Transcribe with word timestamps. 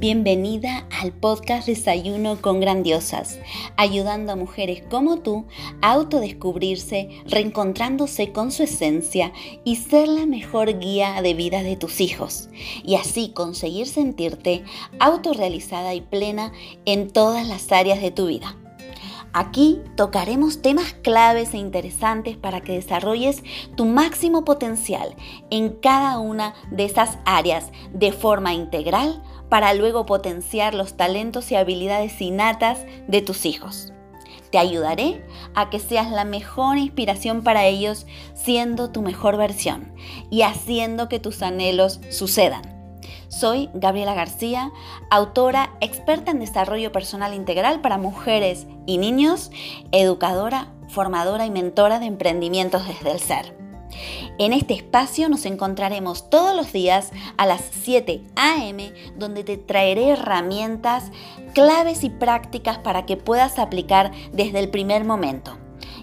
Bienvenida 0.00 0.86
al 0.98 1.12
podcast 1.12 1.66
Desayuno 1.66 2.40
con 2.40 2.58
Grandiosas, 2.58 3.38
ayudando 3.76 4.32
a 4.32 4.36
mujeres 4.36 4.82
como 4.88 5.18
tú 5.18 5.44
a 5.82 5.92
autodescubrirse, 5.92 7.10
reencontrándose 7.26 8.32
con 8.32 8.50
su 8.50 8.62
esencia 8.62 9.30
y 9.62 9.76
ser 9.76 10.08
la 10.08 10.24
mejor 10.24 10.78
guía 10.78 11.20
de 11.20 11.34
vida 11.34 11.62
de 11.62 11.76
tus 11.76 12.00
hijos, 12.00 12.48
y 12.82 12.94
así 12.94 13.32
conseguir 13.34 13.86
sentirte 13.86 14.64
autorrealizada 15.00 15.92
y 15.92 16.00
plena 16.00 16.50
en 16.86 17.10
todas 17.10 17.46
las 17.46 17.70
áreas 17.70 18.00
de 18.00 18.10
tu 18.10 18.28
vida. 18.28 18.56
Aquí 19.32 19.80
tocaremos 19.96 20.60
temas 20.60 20.94
claves 20.94 21.54
e 21.54 21.58
interesantes 21.58 22.36
para 22.36 22.62
que 22.62 22.72
desarrolles 22.72 23.44
tu 23.76 23.84
máximo 23.84 24.44
potencial 24.44 25.14
en 25.50 25.68
cada 25.68 26.18
una 26.18 26.54
de 26.72 26.86
esas 26.86 27.18
áreas 27.26 27.70
de 27.92 28.10
forma 28.10 28.54
integral 28.54 29.22
para 29.50 29.74
luego 29.74 30.06
potenciar 30.06 30.74
los 30.74 30.96
talentos 30.96 31.52
y 31.52 31.56
habilidades 31.56 32.18
innatas 32.22 32.86
de 33.06 33.20
tus 33.20 33.44
hijos. 33.44 33.92
Te 34.50 34.58
ayudaré 34.58 35.24
a 35.54 35.70
que 35.70 35.78
seas 35.78 36.10
la 36.10 36.24
mejor 36.24 36.78
inspiración 36.78 37.42
para 37.42 37.66
ellos 37.66 38.06
siendo 38.34 38.90
tu 38.90 39.02
mejor 39.02 39.36
versión 39.36 39.92
y 40.30 40.42
haciendo 40.42 41.08
que 41.08 41.20
tus 41.20 41.42
anhelos 41.42 42.00
sucedan. 42.10 42.62
Soy 43.28 43.70
Gabriela 43.74 44.14
García, 44.14 44.72
autora 45.08 45.76
experta 45.80 46.32
en 46.32 46.40
desarrollo 46.40 46.90
personal 46.90 47.32
integral 47.32 47.80
para 47.80 47.96
mujeres 47.96 48.66
y 48.86 48.98
niños, 48.98 49.52
educadora, 49.92 50.72
formadora 50.88 51.46
y 51.46 51.50
mentora 51.50 52.00
de 52.00 52.06
emprendimientos 52.06 52.86
desde 52.88 53.12
el 53.12 53.20
ser. 53.20 53.56
En 54.40 54.54
este 54.54 54.72
espacio 54.72 55.28
nos 55.28 55.44
encontraremos 55.44 56.30
todos 56.30 56.56
los 56.56 56.72
días 56.72 57.10
a 57.36 57.44
las 57.44 57.60
7 57.82 58.22
a.m. 58.36 58.90
donde 59.18 59.44
te 59.44 59.58
traeré 59.58 60.12
herramientas, 60.12 61.12
claves 61.52 62.04
y 62.04 62.08
prácticas 62.08 62.78
para 62.78 63.04
que 63.04 63.18
puedas 63.18 63.58
aplicar 63.58 64.12
desde 64.32 64.60
el 64.60 64.70
primer 64.70 65.04
momento. 65.04 65.58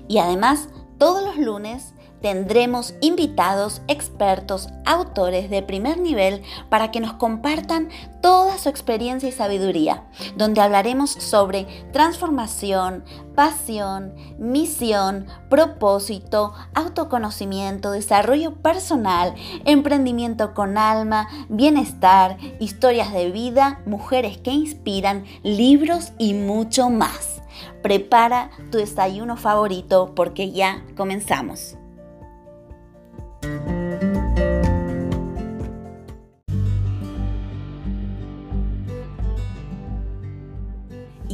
Y 0.08 0.20
además, 0.20 0.70
todos 1.00 1.24
los 1.26 1.38
lunes 1.38 1.96
tendremos 2.22 2.94
invitados, 3.02 3.82
expertos, 3.88 4.70
autores 4.86 5.50
de 5.50 5.62
primer 5.62 6.00
nivel 6.00 6.42
para 6.70 6.92
que 6.92 7.00
nos 7.00 7.14
compartan 7.14 7.90
toda 8.22 8.58
su 8.58 8.70
experiencia 8.70 9.30
y 9.30 9.32
sabiduría, 9.32 10.04
donde 10.36 10.62
hablaremos 10.62 11.12
sobre 11.12 11.66
transformación, 11.94 13.04
pasión, 13.36 14.16
misión, 14.38 15.28
propósito, 15.50 16.54
autoconocimiento, 16.74 17.92
desarrollo 17.92 18.56
personal, 18.56 19.36
emprendimiento 19.66 20.54
con 20.54 20.78
alma, 20.78 21.28
bienestar, 21.50 22.38
historias 22.60 23.14
de 23.14 23.32
vida, 23.32 23.82
mujeres 23.86 24.38
que 24.38 24.52
inspiran, 24.52 25.26
libros 25.44 26.12
y 26.18 26.34
mucho 26.34 26.90
más. 26.90 27.42
Prepara 27.82 28.50
tu 28.72 28.78
desayuno 28.78 29.38
favorito 29.38 30.14
porque 30.16 30.52
ya 30.52 30.84
comenzamos. 30.96 31.78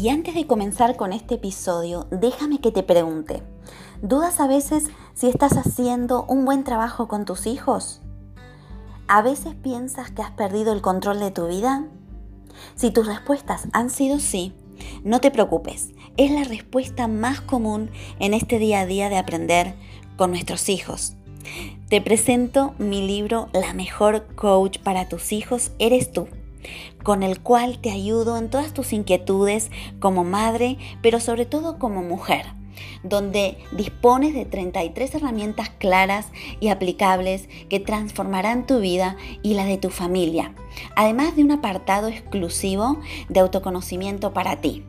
Y 0.03 0.09
antes 0.09 0.35
de 0.35 0.45
comenzar 0.45 0.97
con 0.97 1.13
este 1.13 1.35
episodio, 1.35 2.07
déjame 2.11 2.59
que 2.59 2.73
te 2.73 2.83
pregunte, 2.83 3.41
¿dudas 4.01 4.41
a 4.41 4.47
veces 4.47 4.89
si 5.13 5.29
estás 5.29 5.53
haciendo 5.53 6.25
un 6.27 6.43
buen 6.43 6.65
trabajo 6.65 7.07
con 7.07 7.23
tus 7.23 7.47
hijos? 7.47 8.01
¿A 9.07 9.21
veces 9.21 9.55
piensas 9.55 10.11
que 10.11 10.21
has 10.21 10.31
perdido 10.31 10.73
el 10.73 10.81
control 10.81 11.21
de 11.21 11.31
tu 11.31 11.47
vida? 11.47 11.85
Si 12.75 12.91
tus 12.91 13.07
respuestas 13.07 13.69
han 13.71 13.89
sido 13.89 14.19
sí, 14.19 14.53
no 15.05 15.21
te 15.21 15.31
preocupes, 15.31 15.91
es 16.17 16.31
la 16.31 16.43
respuesta 16.43 17.07
más 17.07 17.39
común 17.39 17.89
en 18.19 18.33
este 18.33 18.59
día 18.59 18.81
a 18.81 18.85
día 18.85 19.07
de 19.07 19.17
aprender 19.17 19.75
con 20.17 20.31
nuestros 20.31 20.67
hijos. 20.67 21.15
Te 21.93 22.01
presento 22.01 22.73
mi 22.79 23.05
libro 23.05 23.49
La 23.53 23.75
mejor 23.75 24.25
coach 24.33 24.79
para 24.79 25.07
tus 25.07 25.31
hijos 25.31 25.69
eres 25.77 26.11
tú 26.11 26.27
con 27.03 27.21
el 27.21 27.39
cual 27.39 27.77
te 27.77 27.91
ayudo 27.91 28.35
en 28.39 28.49
todas 28.49 28.73
tus 28.73 28.93
inquietudes 28.93 29.69
como 29.99 30.23
madre, 30.23 30.79
pero 31.03 31.19
sobre 31.19 31.45
todo 31.45 31.77
como 31.77 32.01
mujer 32.01 32.47
donde 33.03 33.59
dispones 33.73 34.33
de 34.33 34.45
33 34.45 35.13
herramientas 35.13 35.69
claras 35.69 36.29
y 36.59 36.69
aplicables 36.69 37.47
que 37.69 37.79
transformarán 37.79 38.65
tu 38.65 38.79
vida 38.79 39.15
y 39.43 39.53
la 39.53 39.65
de 39.65 39.77
tu 39.77 39.91
familia, 39.91 40.55
además 40.95 41.35
de 41.35 41.43
un 41.43 41.51
apartado 41.51 42.07
exclusivo 42.07 42.97
de 43.29 43.39
autoconocimiento 43.39 44.33
para 44.33 44.61
ti. 44.61 44.83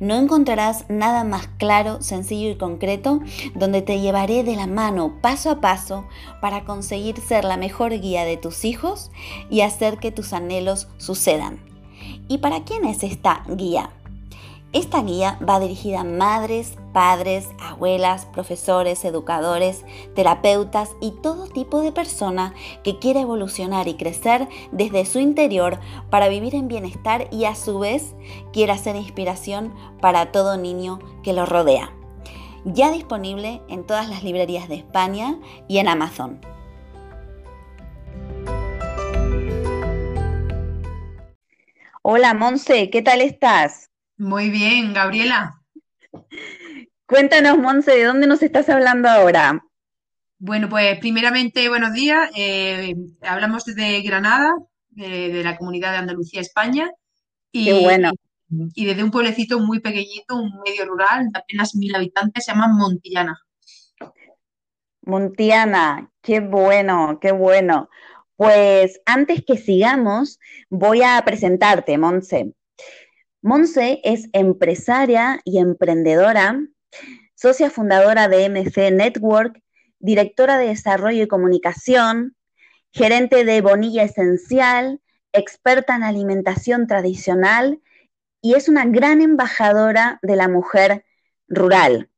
No 0.00 0.16
encontrarás 0.16 0.84
nada 0.88 1.24
más 1.24 1.48
claro, 1.58 2.02
sencillo 2.02 2.50
y 2.50 2.56
concreto 2.56 3.20
donde 3.54 3.82
te 3.82 4.00
llevaré 4.00 4.44
de 4.44 4.56
la 4.56 4.66
mano 4.66 5.20
paso 5.20 5.50
a 5.50 5.60
paso 5.60 6.06
para 6.40 6.64
conseguir 6.64 7.20
ser 7.20 7.44
la 7.44 7.56
mejor 7.56 7.98
guía 8.00 8.24
de 8.24 8.36
tus 8.36 8.64
hijos 8.64 9.10
y 9.50 9.60
hacer 9.62 9.98
que 9.98 10.12
tus 10.12 10.32
anhelos 10.32 10.88
sucedan. 10.98 11.60
¿Y 12.28 12.38
para 12.38 12.64
quién 12.64 12.84
es 12.84 13.02
esta 13.02 13.44
guía? 13.48 13.90
Esta 14.72 15.02
guía 15.02 15.38
va 15.48 15.60
dirigida 15.60 16.00
a 16.00 16.04
madres, 16.04 16.74
padres, 16.94 17.50
abuelas, 17.58 18.24
profesores, 18.24 19.04
educadores, 19.04 19.84
terapeutas 20.14 20.92
y 21.02 21.10
todo 21.10 21.48
tipo 21.48 21.82
de 21.82 21.92
persona 21.92 22.54
que 22.82 22.98
quiera 22.98 23.20
evolucionar 23.20 23.88
y 23.88 23.94
crecer 23.94 24.48
desde 24.72 25.04
su 25.04 25.18
interior 25.18 25.78
para 26.08 26.28
vivir 26.28 26.54
en 26.54 26.68
bienestar 26.68 27.28
y 27.30 27.44
a 27.44 27.56
su 27.56 27.80
vez 27.80 28.14
quiera 28.54 28.78
ser 28.78 28.96
inspiración 28.96 29.74
para 30.00 30.32
todo 30.32 30.56
niño 30.56 31.00
que 31.22 31.34
lo 31.34 31.44
rodea. 31.44 31.92
Ya 32.64 32.90
disponible 32.92 33.60
en 33.68 33.84
todas 33.84 34.08
las 34.08 34.22
librerías 34.22 34.68
de 34.68 34.76
España 34.76 35.36
y 35.68 35.78
en 35.78 35.88
Amazon. 35.88 36.40
Hola 42.02 42.34
Monse, 42.34 42.88
¿qué 42.90 43.02
tal 43.02 43.20
estás? 43.20 43.90
Muy 44.16 44.50
bien, 44.50 44.94
Gabriela. 44.94 45.60
Cuéntanos, 47.06 47.58
Monse, 47.58 47.90
¿de 47.90 48.04
dónde 48.04 48.26
nos 48.26 48.42
estás 48.42 48.70
hablando 48.70 49.10
ahora? 49.10 49.62
Bueno, 50.38 50.70
pues 50.70 50.98
primeramente, 51.00 51.68
buenos 51.68 51.92
días. 51.92 52.30
Eh, 52.34 52.94
hablamos 53.20 53.66
desde 53.66 54.00
Granada, 54.00 54.54
de, 54.88 55.42
la 55.44 55.58
comunidad 55.58 55.92
de 55.92 55.98
Andalucía, 55.98 56.40
España. 56.40 56.90
Y, 57.52 57.66
Qué 57.66 57.80
bueno. 57.80 58.12
Y 58.74 58.86
desde 58.86 59.04
un 59.04 59.10
pueblecito 59.10 59.60
muy 59.60 59.80
pequeñito, 59.80 60.36
un 60.36 60.60
medio 60.64 60.86
rural, 60.86 61.28
de 61.30 61.38
apenas 61.38 61.74
mil 61.74 61.94
habitantes, 61.94 62.46
se 62.46 62.52
llama 62.52 62.68
Montillana. 62.68 63.38
Montillana, 65.02 66.10
qué 66.22 66.40
bueno, 66.40 67.18
qué 67.20 67.32
bueno. 67.32 67.90
Pues 68.36 69.02
antes 69.04 69.44
que 69.46 69.58
sigamos, 69.58 70.38
voy 70.70 71.02
a 71.02 71.22
presentarte, 71.22 71.98
Monse. 71.98 72.54
Monse 73.42 74.00
es 74.04 74.30
empresaria 74.32 75.40
y 75.44 75.58
emprendedora, 75.58 76.58
socia 77.34 77.70
fundadora 77.70 78.28
de 78.28 78.48
MC 78.48 78.90
Network, 78.90 79.60
directora 79.98 80.58
de 80.58 80.68
desarrollo 80.68 81.22
y 81.22 81.28
comunicación, 81.28 82.36
gerente 82.92 83.44
de 83.44 83.60
Bonilla 83.60 84.02
Esencial, 84.02 85.00
experta 85.32 85.96
en 85.96 86.04
alimentación 86.04 86.86
tradicional 86.86 87.80
y 88.40 88.54
es 88.54 88.68
una 88.68 88.84
gran 88.84 89.20
embajadora 89.20 90.18
de 90.22 90.36
la 90.36 90.48
mujer 90.48 91.04
rural. 91.48 92.10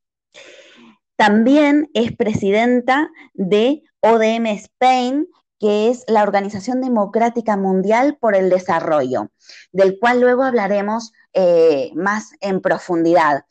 También 1.16 1.88
es 1.94 2.14
presidenta 2.14 3.10
de 3.32 3.82
ODM 4.00 4.46
Spain, 4.46 5.28
que 5.58 5.88
es 5.88 6.04
la 6.08 6.22
Organización 6.22 6.82
Democrática 6.82 7.56
Mundial 7.56 8.18
por 8.20 8.36
el 8.36 8.50
Desarrollo, 8.50 9.30
del 9.72 9.98
cual 9.98 10.20
luego 10.20 10.42
hablaremos 10.42 11.12
eh, 11.32 11.90
más 11.94 12.32
en 12.40 12.60
profundidad. 12.60 13.44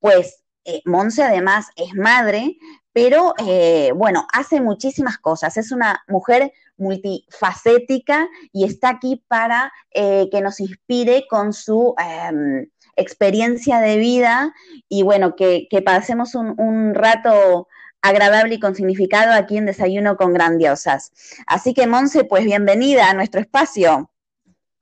Pues 0.00 0.41
eh, 0.64 0.82
Monse 0.84 1.22
además 1.22 1.66
es 1.76 1.94
madre, 1.94 2.58
pero 2.92 3.34
eh, 3.46 3.92
bueno, 3.94 4.26
hace 4.32 4.60
muchísimas 4.60 5.18
cosas, 5.18 5.56
es 5.56 5.72
una 5.72 6.02
mujer 6.08 6.52
multifacética 6.76 8.28
y 8.52 8.64
está 8.64 8.90
aquí 8.90 9.22
para 9.28 9.72
que 9.94 10.40
nos 10.42 10.58
inspire 10.58 11.26
con 11.28 11.52
su 11.52 11.94
em, 11.98 12.66
experiencia 12.96 13.78
de 13.78 13.98
vida 13.98 14.52
y 14.88 15.02
bueno, 15.02 15.36
que, 15.36 15.68
pasemos 15.84 16.34
un, 16.34 16.54
un 16.58 16.94
rato 16.94 17.68
agradable 18.02 18.56
y 18.56 18.60
con 18.60 18.74
significado 18.74 19.32
aquí 19.32 19.56
en 19.56 19.66
Desayuno 19.66 20.16
con 20.16 20.34
Grandiosas. 20.34 21.12
Así 21.46 21.72
que, 21.72 21.86
Monse, 21.86 22.24
pues 22.24 22.44
bienvenida 22.44 23.08
a 23.08 23.14
nuestro 23.14 23.40
espacio. 23.40 24.11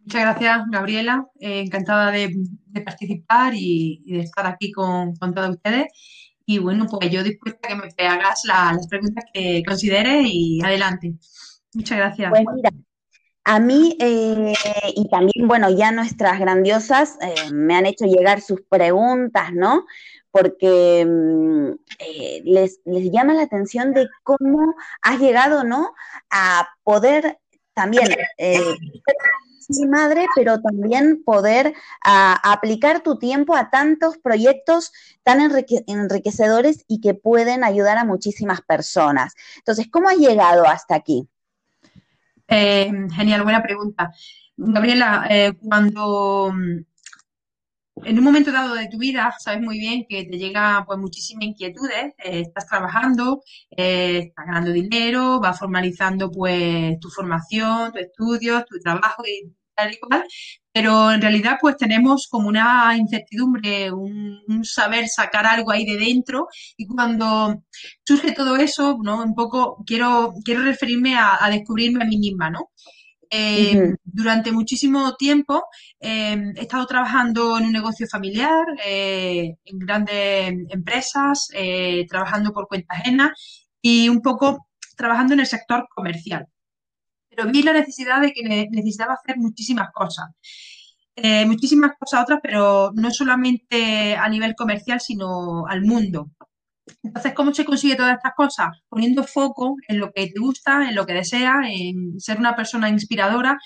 Muchas 0.04 0.22
gracias, 0.22 0.58
Gabriela. 0.70 1.26
Eh, 1.38 1.60
encantada 1.60 2.10
de, 2.10 2.34
participar 2.84 3.52
y, 3.54 4.02
de 4.06 4.20
estar 4.20 4.46
aquí 4.46 4.72
con, 4.72 5.14
todos 5.14 5.50
ustedes. 5.50 5.86
Y 6.46 6.58
bueno, 6.58 6.86
pues 6.86 7.10
yo 7.10 7.22
dispuesta 7.22 7.60
a 7.62 7.68
que 7.68 7.74
me 7.76 8.08
hagas 8.08 8.42
las 8.44 8.88
preguntas 8.88 9.24
que 9.32 9.62
consideres 9.64 10.26
y 10.26 10.60
adelante. 10.64 11.14
Muchas 11.74 11.98
gracias. 11.98 12.30
Pues 12.30 12.44
mira, 12.54 12.70
A 13.44 13.60
mí, 13.60 13.96
eh, 14.00 14.52
y 14.96 15.08
también, 15.08 15.46
bueno, 15.46 15.70
ya 15.70 15.92
nuestras 15.92 16.40
grandiosas 16.40 17.16
eh, 17.20 17.52
me 17.52 17.76
han 17.76 17.86
hecho 17.86 18.06
llegar 18.06 18.40
sus 18.40 18.62
preguntas, 18.62 19.52
¿no? 19.52 19.84
Porque 20.32 21.06
mm, 21.06 21.70
eh, 21.98 22.42
les, 22.44 22.80
les, 22.84 23.12
llama 23.12 23.34
la 23.34 23.42
atención 23.42 23.92
de 23.92 24.08
cómo 24.22 24.74
has 25.02 25.20
llegado, 25.20 25.62
¿no? 25.62 25.92
A 26.30 26.68
poder 26.82 27.38
también 27.74 28.08
ser 29.72 29.88
madre, 29.88 30.26
pero 30.34 30.60
también 30.60 31.22
poder 31.24 31.74
a, 32.04 32.52
aplicar 32.52 33.02
tu 33.02 33.18
tiempo 33.18 33.54
a 33.54 33.70
tantos 33.70 34.18
proyectos 34.18 34.92
tan 35.22 35.40
enriquecedores 35.40 36.84
y 36.88 37.00
que 37.00 37.14
pueden 37.14 37.64
ayudar 37.64 37.98
a 37.98 38.04
muchísimas 38.04 38.60
personas. 38.62 39.34
Entonces, 39.58 39.88
¿cómo 39.90 40.08
has 40.08 40.18
llegado 40.18 40.66
hasta 40.66 40.94
aquí? 40.94 41.28
Eh, 42.48 42.90
genial, 43.14 43.42
buena 43.44 43.62
pregunta. 43.62 44.12
Gabriela, 44.56 45.26
eh, 45.30 45.52
cuando 45.62 46.52
mm, 46.52 46.84
en 48.04 48.18
un 48.18 48.24
momento 48.24 48.50
dado 48.50 48.74
de 48.74 48.88
tu 48.88 48.98
vida 48.98 49.32
sabes 49.38 49.62
muy 49.62 49.78
bien 49.78 50.04
que 50.08 50.24
te 50.24 50.36
llega 50.36 50.84
pues 50.86 50.98
muchísimas 50.98 51.44
inquietudes, 51.44 52.14
eh, 52.18 52.40
estás 52.40 52.66
trabajando, 52.66 53.42
estás 53.70 54.46
ganando 54.46 54.72
dinero, 54.72 55.38
vas 55.40 55.58
formalizando 55.58 56.30
pues 56.30 56.98
tu 56.98 57.08
formación, 57.08 57.92
tu 57.92 57.98
estudios, 57.98 58.64
tu 58.66 58.78
trabajo 58.80 59.22
y 59.26 59.54
tal 59.80 59.92
y 59.94 59.98
cual, 59.98 60.24
pero 60.72 61.10
en 61.10 61.20
realidad 61.20 61.58
pues 61.60 61.76
tenemos 61.76 62.28
como 62.28 62.48
una 62.48 62.96
incertidumbre, 62.96 63.90
un, 63.92 64.64
saber 64.64 65.08
sacar 65.08 65.46
algo 65.46 65.70
ahí 65.70 65.84
de 65.86 65.96
dentro 65.96 66.48
y 66.76 66.86
cuando 66.86 67.62
surge 68.06 68.32
todo 68.32 68.56
eso, 68.56 68.98
¿no? 69.02 69.22
Un 69.22 69.34
poco 69.34 69.82
quiero, 69.86 70.34
quiero 70.44 70.62
referirme 70.62 71.16
a, 71.16 71.38
descubrirme 71.50 72.04
a 72.04 72.06
mí 72.06 72.18
misma, 72.18 72.50
¿no? 72.50 72.70
Eh, 73.32 73.94
durante 74.02 74.50
muchísimo 74.50 75.14
tiempo 75.14 75.62
eh, 76.00 76.52
he 76.56 76.62
estado 76.62 76.84
trabajando 76.86 77.58
en 77.58 77.66
un 77.66 77.72
negocio 77.72 78.08
familiar, 78.08 78.64
eh, 78.84 79.54
en 79.64 79.78
grandes 79.78 80.54
empresas, 80.70 81.48
trabajando 82.08 82.52
por 82.52 82.66
cuenta 82.68 82.94
ajena 82.94 83.32
y 83.80 84.08
un 84.08 84.20
poco 84.20 84.66
trabajando 84.96 85.34
en 85.34 85.40
el 85.40 85.46
sector 85.46 85.86
comercial 85.94 86.46
pero 87.30 87.50
vi 87.50 87.62
la 87.62 87.72
necesidad 87.72 88.20
de 88.20 88.32
que 88.32 88.42
necesitaba 88.70 89.14
hacer 89.14 89.38
muchísimas 89.38 89.90
cosas. 89.92 90.26
Eh, 91.16 91.46
muchísimas 91.46 91.92
cosas 91.98 92.22
otras, 92.22 92.40
pero 92.42 92.92
no 92.94 93.10
solamente 93.10 94.16
a 94.16 94.28
nivel 94.28 94.54
comercial, 94.54 95.00
sino 95.00 95.66
al 95.66 95.82
mundo. 95.82 96.30
Entonces, 97.02 97.34
¿cómo 97.34 97.54
se 97.54 97.64
consigue 97.64 97.96
todas 97.96 98.16
estas 98.16 98.32
cosas? 98.36 98.68
Poniendo 98.88 99.24
foco 99.24 99.76
en 99.88 99.98
lo 99.98 100.12
que 100.12 100.28
te 100.28 100.40
gusta, 100.40 100.88
en 100.88 100.94
lo 100.94 101.06
que 101.06 101.14
deseas, 101.14 101.66
en 101.68 102.18
ser 102.20 102.38
una 102.38 102.56
persona 102.56 102.88
inspiradora, 102.88 103.58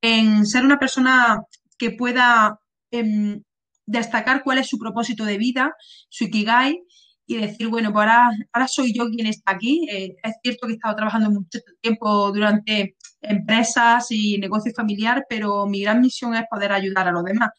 en 0.00 0.46
ser 0.46 0.64
una 0.64 0.78
persona 0.78 1.42
que 1.78 1.90
pueda 1.90 2.58
em, 2.90 3.42
destacar 3.86 4.42
cuál 4.42 4.58
es 4.58 4.68
su 4.68 4.78
propósito 4.78 5.24
de 5.24 5.38
vida, 5.38 5.74
su 6.08 6.24
ikigai, 6.24 6.82
y 7.26 7.36
decir, 7.36 7.68
bueno, 7.68 7.92
pues 7.92 8.06
ahora, 8.52 8.68
soy 8.68 8.92
yo 8.94 9.08
quien 9.08 9.26
está 9.26 9.52
aquí. 9.52 9.86
Eh, 9.90 10.16
es 10.22 10.34
cierto 10.42 10.66
que 10.66 10.74
he 10.74 10.76
estado 10.76 10.96
trabajando 10.96 11.30
mucho 11.30 11.58
tiempo 11.80 12.32
durante 12.32 12.96
empresas 13.22 14.06
y 14.10 14.38
negocio 14.38 14.72
familiar, 14.74 15.24
pero 15.28 15.66
mi 15.66 15.82
gran 15.82 16.00
misión 16.00 16.34
es 16.34 16.44
poder 16.50 16.72
ayudar 16.72 17.08
a 17.08 17.12
los 17.12 17.24
demás, 17.24 17.50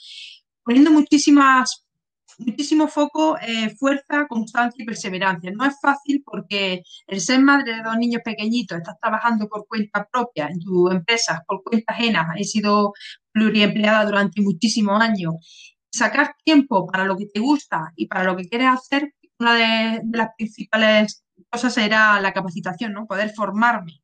poniendo 0.63 0.92
muchísimas, 0.92 1.86
muchísimo 2.38 2.88
foco, 2.88 3.38
eh, 3.42 3.69
fuerza, 3.77 4.27
constancia 4.27 4.83
y 4.83 4.86
perseverancia. 4.86 5.51
No 5.51 5.65
es 5.65 5.75
fácil 5.81 6.24
porque 6.25 6.83
el 7.07 7.21
ser 7.21 7.39
madre 7.39 7.75
de 7.75 7.83
dos 7.83 7.98
niños 7.98 8.21
pequeñitos, 8.24 8.77
estás 8.77 9.00
trabajando 9.01 9.48
por 9.48 9.68
cuenta 9.68 10.07
propia 10.12 10.48
en 10.48 10.60
tu 10.60 10.89
empresa, 10.89 11.44
por 11.48 11.63
cuenta 11.63 11.94
ajena, 11.94 12.33
he 12.38 12.44
sido 12.44 12.94
pluriempleada 13.31 14.06
durante 14.06 14.42
muchísimos 14.42 15.01
años. 15.01 15.36
Sacar 15.92 16.36
tiempo 16.44 16.88
para 16.88 17.06
lo 17.06 17.18
que 17.18 17.27
te 17.27 17.39
gusta 17.39 17.92
y 17.95 18.07
para 18.07 18.24
lo 18.24 18.36
que 18.36 18.48
quieres 18.50 18.69
hacer, 18.69 19.13
una 19.39 19.56
de, 19.56 20.01
las 20.12 20.30
principales 20.38 21.24
cosas 21.50 21.77
era 21.77 22.19
la 22.21 22.33
capacitación, 22.33 22.94
¿no? 22.94 23.06
Poder 23.06 23.31
formarme 23.31 24.03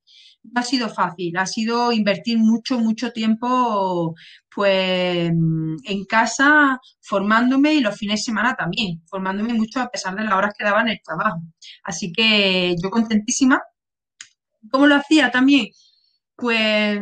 no 0.51 0.61
ha 0.61 0.63
sido 0.63 0.89
fácil, 0.89 1.37
ha 1.37 1.45
sido 1.45 1.91
invertir 1.91 2.37
mucho, 2.39 2.79
mucho 2.79 3.11
tiempo 3.11 4.15
pues 4.53 5.29
en 5.29 6.05
casa 6.07 6.79
formándome 7.01 7.73
y 7.75 7.81
los 7.81 7.95
fines 7.97 8.19
de 8.19 8.23
semana 8.25 8.55
también, 8.55 9.01
formándome 9.07 9.53
mucho 9.53 9.79
a 9.81 9.89
pesar 9.89 10.15
de 10.15 10.23
las 10.23 10.33
horas 10.33 10.53
que 10.57 10.65
daba 10.65 10.81
en 10.81 10.89
el 10.89 10.99
trabajo. 11.03 11.41
Así 11.83 12.11
que 12.11 12.75
yo 12.81 12.89
contentísima. 12.89 13.61
¿Cómo 14.71 14.87
lo 14.87 14.95
hacía 14.95 15.31
también? 15.31 15.67
Pues 16.35 16.99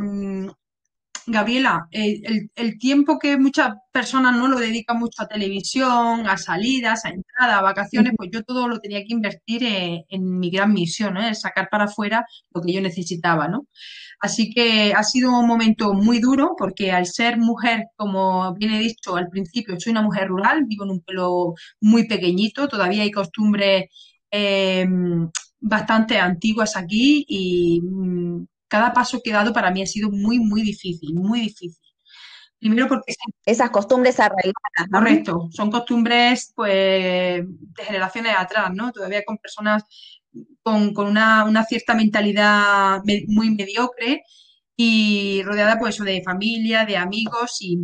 Gabriela, 1.30 1.90
el, 1.92 2.78
tiempo 2.80 3.20
que 3.20 3.38
muchas 3.38 3.74
personas 3.92 4.34
no 4.38 4.48
lo 4.48 4.58
dedican 4.58 4.98
mucho 4.98 5.24
a 5.24 5.28
televisión, 5.28 6.26
a 6.26 6.38
salidas, 6.38 7.04
a 7.04 7.10
entradas, 7.10 7.58
a 7.58 7.62
vacaciones, 7.62 8.14
pues 8.16 8.30
yo 8.32 8.44
todo 8.44 8.70
lo 8.70 8.80
tenía 8.80 9.00
que 9.00 9.14
invertir 9.14 9.62
en, 9.64 10.40
mi 10.40 10.50
gran 10.50 10.72
misión, 10.74 11.18
¿eh? 11.18 11.36
sacar 11.36 11.68
para 11.70 11.84
afuera 11.86 12.26
lo 12.54 12.62
que 12.62 12.72
yo 12.72 12.82
necesitaba, 12.82 13.50
¿no? 13.50 13.68
Así 14.22 14.52
que 14.54 14.94
ha 14.94 15.04
sido 15.04 15.38
un 15.38 15.48
momento 15.48 15.94
muy 15.94 16.20
duro 16.20 16.56
porque 16.58 16.92
al 16.92 17.06
ser 17.06 17.38
mujer, 17.38 17.88
como 17.98 18.54
bien 18.56 18.74
he 18.74 18.80
dicho 18.80 19.18
al 19.18 19.28
principio, 19.28 19.78
soy 19.80 19.92
una 19.92 20.02
mujer 20.02 20.30
rural, 20.30 20.64
vivo 20.66 20.86
en 20.86 20.92
un 20.92 21.02
pueblo 21.02 21.56
muy 21.82 22.08
pequeñito, 22.08 22.70
todavía 22.70 23.04
hay 23.04 23.12
costumbres 23.12 23.86
em, 24.32 25.30
bastante 25.60 26.20
antiguas 26.20 26.78
aquí 26.78 27.26
y 27.28 27.82
mm, 27.82 28.46
cada 28.68 28.94
paso 28.94 29.22
que 29.24 29.30
he 29.30 29.34
dado 29.34 29.54
para 29.54 29.72
mí 29.72 29.82
ha 29.82 29.88
sido 29.88 30.10
muy, 30.10 30.40
muy 30.40 30.62
difícil, 30.62 31.14
muy 31.14 31.42
difícil. 31.42 31.88
Primero 32.60 32.88
porque... 32.88 33.14
Esas 33.46 33.70
costumbres 33.70 34.20
arraigadas, 34.20 34.90
¿no? 34.90 35.00
Correcto, 35.00 35.50
son 35.52 35.72
costumbres 35.72 36.52
pues 36.56 36.74
de 37.46 37.84
generaciones 37.84 38.34
atrás, 38.38 38.72
¿no? 38.74 38.92
Todavía 38.92 39.24
con 39.26 39.38
personas 39.38 39.84
con, 40.64 40.94
una, 40.98 41.46
una, 41.46 41.64
cierta 41.64 41.94
mentalidad 41.94 43.02
muy 43.28 43.52
mediocre 43.52 44.24
y 44.76 45.42
rodeada 45.44 45.80
pues 45.80 45.98
de 45.98 46.22
familia, 46.24 46.86
de 46.86 46.98
amigos 46.98 47.58
y 47.62 47.80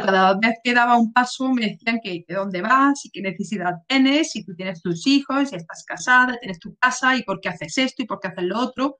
cada 0.00 0.34
vez 0.38 0.54
que 0.62 0.72
daba 0.72 0.96
un 0.96 1.12
paso 1.12 1.50
me 1.52 1.66
decían 1.66 2.00
que, 2.02 2.24
dónde 2.28 2.62
vas 2.62 3.04
y 3.04 3.10
qué 3.10 3.20
necesidad 3.20 3.74
tienes, 3.86 4.30
si 4.30 4.44
tú 4.44 4.54
tienes 4.54 4.80
tus 4.80 5.06
hijos, 5.06 5.50
si 5.50 5.56
estás 5.56 5.84
casada, 5.84 6.38
tienes 6.38 6.58
tu 6.58 6.74
casa 6.76 7.16
y 7.16 7.22
por 7.24 7.40
qué 7.40 7.50
haces 7.50 7.76
esto 7.78 8.02
y 8.02 8.06
por 8.06 8.20
qué 8.20 8.28
haces 8.28 8.44
lo 8.44 8.58
otro. 8.58 8.96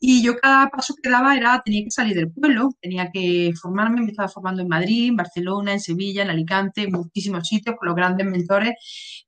Y 0.00 0.22
yo 0.22 0.36
cada 0.36 0.68
paso 0.68 0.94
que 1.02 1.10
daba 1.10 1.36
era, 1.36 1.62
tenía 1.64 1.84
que 1.84 1.90
salir 1.90 2.16
del 2.16 2.32
pueblo, 2.32 2.70
tenía 2.80 3.10
que 3.12 3.52
formarme, 3.60 4.02
me 4.02 4.10
estaba 4.10 4.28
formando 4.28 4.62
en 4.62 4.68
Madrid, 4.68 5.08
en 5.10 5.16
Barcelona, 5.16 5.72
en 5.72 5.80
Sevilla, 5.80 6.22
en 6.22 6.30
Alicante, 6.30 6.82
en 6.82 6.92
muchísimos 6.92 7.46
sitios 7.48 7.76
con 7.78 7.88
los 7.88 7.96
grandes 7.96 8.26
mentores, 8.26 8.74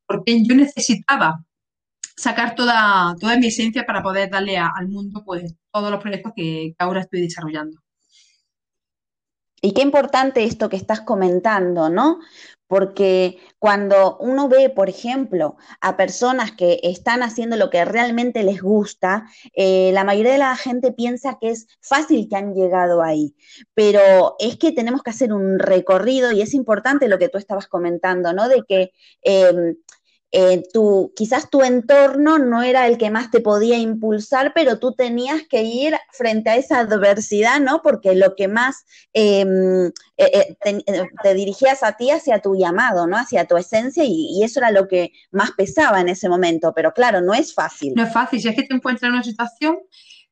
porque 0.06 0.42
yo 0.44 0.54
necesitaba 0.54 1.44
sacar 2.16 2.54
toda, 2.54 3.14
toda 3.20 3.38
mi 3.38 3.48
esencia 3.48 3.84
para 3.86 4.02
poder 4.02 4.30
darle 4.30 4.56
al 4.58 4.88
mundo 4.88 5.22
pues 5.24 5.54
todos 5.72 5.90
los 5.90 6.00
proyectos 6.02 6.32
que 6.34 6.74
ahora 6.78 7.02
estoy 7.02 7.22
desarrollando. 7.22 7.85
Y 9.62 9.72
qué 9.72 9.82
importante 9.82 10.44
esto 10.44 10.68
que 10.68 10.76
estás 10.76 11.00
comentando, 11.00 11.88
¿no? 11.88 12.20
Porque 12.68 13.38
cuando 13.58 14.16
uno 14.18 14.48
ve, 14.48 14.70
por 14.70 14.88
ejemplo, 14.88 15.56
a 15.80 15.96
personas 15.96 16.52
que 16.52 16.80
están 16.82 17.22
haciendo 17.22 17.56
lo 17.56 17.70
que 17.70 17.84
realmente 17.84 18.42
les 18.42 18.60
gusta, 18.60 19.26
eh, 19.54 19.92
la 19.92 20.04
mayoría 20.04 20.32
de 20.32 20.38
la 20.38 20.56
gente 20.56 20.92
piensa 20.92 21.38
que 21.40 21.50
es 21.50 21.68
fácil 21.80 22.28
que 22.28 22.36
han 22.36 22.54
llegado 22.54 23.02
ahí, 23.02 23.36
pero 23.72 24.34
es 24.40 24.56
que 24.56 24.72
tenemos 24.72 25.02
que 25.02 25.10
hacer 25.10 25.32
un 25.32 25.58
recorrido 25.58 26.32
y 26.32 26.42
es 26.42 26.54
importante 26.54 27.08
lo 27.08 27.18
que 27.18 27.28
tú 27.28 27.38
estabas 27.38 27.68
comentando, 27.68 28.32
¿no? 28.32 28.48
De 28.48 28.62
que 28.68 28.92
em, 29.22 29.76
eh, 30.38 30.64
tu, 30.70 31.14
quizás 31.16 31.48
tu 31.48 31.62
entorno 31.62 32.38
no 32.38 32.62
era 32.62 32.86
el 32.86 32.98
que 32.98 33.08
más 33.08 33.30
te 33.30 33.40
podía 33.40 33.78
impulsar, 33.78 34.52
pero 34.54 34.78
tú 34.78 34.92
tenías 34.92 35.40
que 35.48 35.62
ir 35.62 35.96
frente 36.12 36.50
a 36.50 36.56
esa 36.56 36.80
adversidad, 36.80 37.58
¿no? 37.58 37.80
Porque 37.80 38.14
lo 38.14 38.34
que 38.34 38.46
más 38.46 38.84
em, 39.14 39.86
eh, 40.18 40.46
eh, 40.66 40.84
te, 41.22 41.32
dirigías 41.34 41.82
a 41.82 41.96
ti 41.96 42.10
hacia 42.10 42.42
tu 42.42 42.54
llamado, 42.54 43.06
¿no? 43.06 43.16
Hacia 43.16 43.46
tu 43.46 43.56
esencia 43.56 44.04
y, 44.04 44.28
y, 44.38 44.44
eso 44.44 44.60
era 44.60 44.70
lo 44.70 44.88
que 44.88 45.12
más 45.30 45.52
pesaba 45.52 46.02
en 46.02 46.10
ese 46.10 46.28
momento, 46.28 46.74
pero 46.76 46.92
claro, 46.92 47.22
no 47.22 47.32
es 47.32 47.54
fácil. 47.54 47.94
No 47.96 48.02
es 48.02 48.12
fácil, 48.12 48.38
si 48.38 48.48
es 48.48 48.56
que 48.56 48.64
te 48.64 48.74
encuentras 48.74 49.08
en 49.08 49.14
una 49.14 49.24
situación 49.24 49.78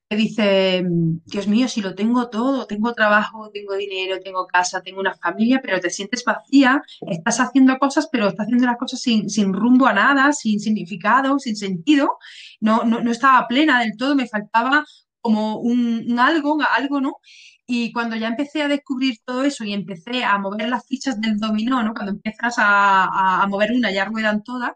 que 0.08 0.16
dice, 0.16 0.84
Dios 1.24 1.48
mío, 1.48 1.68
si 1.68 1.80
lo 1.80 1.94
tengo 1.94 2.28
todo, 2.28 2.66
tengo 2.66 2.92
trabajo, 2.92 3.50
tengo 3.52 3.74
dinero, 3.74 4.20
tengo 4.22 4.46
casa, 4.46 4.82
tengo 4.82 5.00
una 5.00 5.14
familia, 5.14 5.60
pero 5.62 5.80
te 5.80 5.90
sientes 5.90 6.24
vacía, 6.24 6.82
estás 7.08 7.40
haciendo 7.40 7.78
cosas, 7.78 8.08
pero 8.12 8.28
estás 8.28 8.44
haciendo 8.44 8.66
las 8.66 8.76
cosas 8.76 9.00
sin, 9.00 9.52
rumbo 9.52 9.86
a 9.86 9.92
nada, 9.94 10.32
sin 10.32 10.60
significado, 10.60 11.38
sin 11.38 11.56
sentido, 11.56 12.18
no, 12.60 12.84
no, 12.84 13.10
estaba 13.10 13.46
plena 13.48 13.80
del 13.80 13.96
todo, 13.96 14.14
me 14.14 14.28
faltaba 14.28 14.84
como 15.20 15.58
un, 15.60 16.18
algo, 16.18 16.58
algo, 16.76 17.00
¿no? 17.00 17.16
Y 17.66 17.92
cuando 17.92 18.14
ya 18.16 18.28
empecé 18.28 18.62
a 18.62 18.68
descubrir 18.68 19.16
todo 19.24 19.42
eso 19.42 19.64
y 19.64 19.72
empecé 19.72 20.22
a 20.22 20.36
mover 20.36 20.68
las 20.68 20.86
fichas 20.86 21.18
del 21.18 21.38
dominó, 21.38 21.82
¿no? 21.82 21.94
Cuando 21.94 22.12
empiezas 22.12 22.56
a, 22.58 23.42
a 23.42 23.46
mover 23.46 23.72
una, 23.72 23.90
ya 23.90 24.04
ruedan 24.04 24.42
todas, 24.44 24.72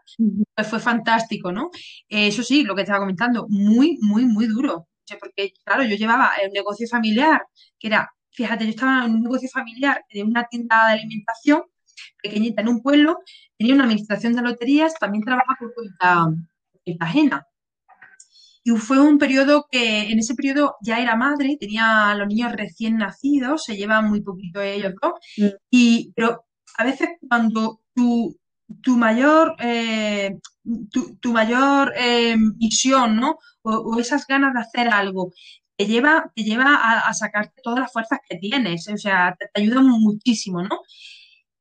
pues 0.55 0.67
fue 0.67 0.79
fantástico, 0.79 1.51
¿no? 1.51 1.69
Eso 2.07 2.41
sí, 2.41 2.63
lo 2.63 2.75
que 2.75 2.81
estaba 2.81 2.99
comentando, 2.99 3.45
muy, 3.47 3.99
muy, 4.01 4.25
muy 4.25 4.47
duro 4.47 4.88
porque 5.17 5.53
claro, 5.63 5.83
yo 5.83 5.95
llevaba 5.95 6.31
un 6.45 6.51
negocio 6.53 6.87
familiar, 6.87 7.41
que 7.79 7.87
era, 7.87 8.11
fíjate, 8.31 8.65
yo 8.65 8.71
estaba 8.71 9.05
en 9.05 9.13
un 9.13 9.23
negocio 9.23 9.49
familiar 9.49 10.03
de 10.13 10.23
una 10.23 10.45
tienda 10.45 10.87
de 10.87 10.93
alimentación 10.93 11.63
pequeñita 12.21 12.61
en 12.61 12.69
un 12.69 12.81
pueblo, 12.81 13.19
tenía 13.57 13.75
una 13.75 13.83
administración 13.83 14.33
de 14.33 14.41
loterías, 14.41 14.93
también 14.99 15.23
trabajaba 15.23 15.57
por 15.59 15.73
cuenta, 15.73 16.27
ajena. 16.99 17.45
Y 18.63 18.71
fue 18.71 18.99
un 18.99 19.17
periodo 19.17 19.67
que, 19.71 20.11
en 20.11 20.19
ese 20.19 20.35
periodo 20.35 20.75
ya 20.81 20.99
era 20.99 21.15
madre, 21.15 21.57
tenía 21.59 22.11
a 22.11 22.15
los 22.15 22.27
niños 22.27 22.51
recién 22.53 22.97
nacidos, 22.97 23.63
se 23.63 23.77
llevan 23.77 24.09
muy 24.09 24.21
poquito 24.21 24.61
ellos 24.61 24.93
dos, 25.01 25.13
mm. 25.37 25.47
y, 25.71 26.11
pero 26.15 26.45
a 26.77 26.83
veces 26.83 27.09
cuando 27.27 27.81
tu, 27.93 28.37
tu 28.81 28.97
mayor, 28.97 29.55
eh, 29.59 30.37
tu, 31.21 31.31
mayor 31.33 31.93
eh, 31.97 32.35
misión, 32.37 33.17
¿no? 33.17 33.37
O, 33.61 33.99
esas 33.99 34.25
ganas 34.27 34.53
de 34.53 34.61
hacer 34.61 34.89
algo, 34.89 35.31
te 35.77 35.85
lleva, 35.85 36.31
te 36.35 36.43
lleva 36.43 36.75
a, 36.75 37.13
sacarte 37.13 37.61
todas 37.63 37.79
las 37.79 37.93
fuerzas 37.93 38.19
que 38.27 38.37
tienes, 38.37 38.87
o 38.89 38.97
sea, 38.97 39.35
te, 39.39 39.47
te 39.53 39.61
ayuda 39.61 39.81
muchísimo, 39.81 40.61
¿no? 40.63 40.81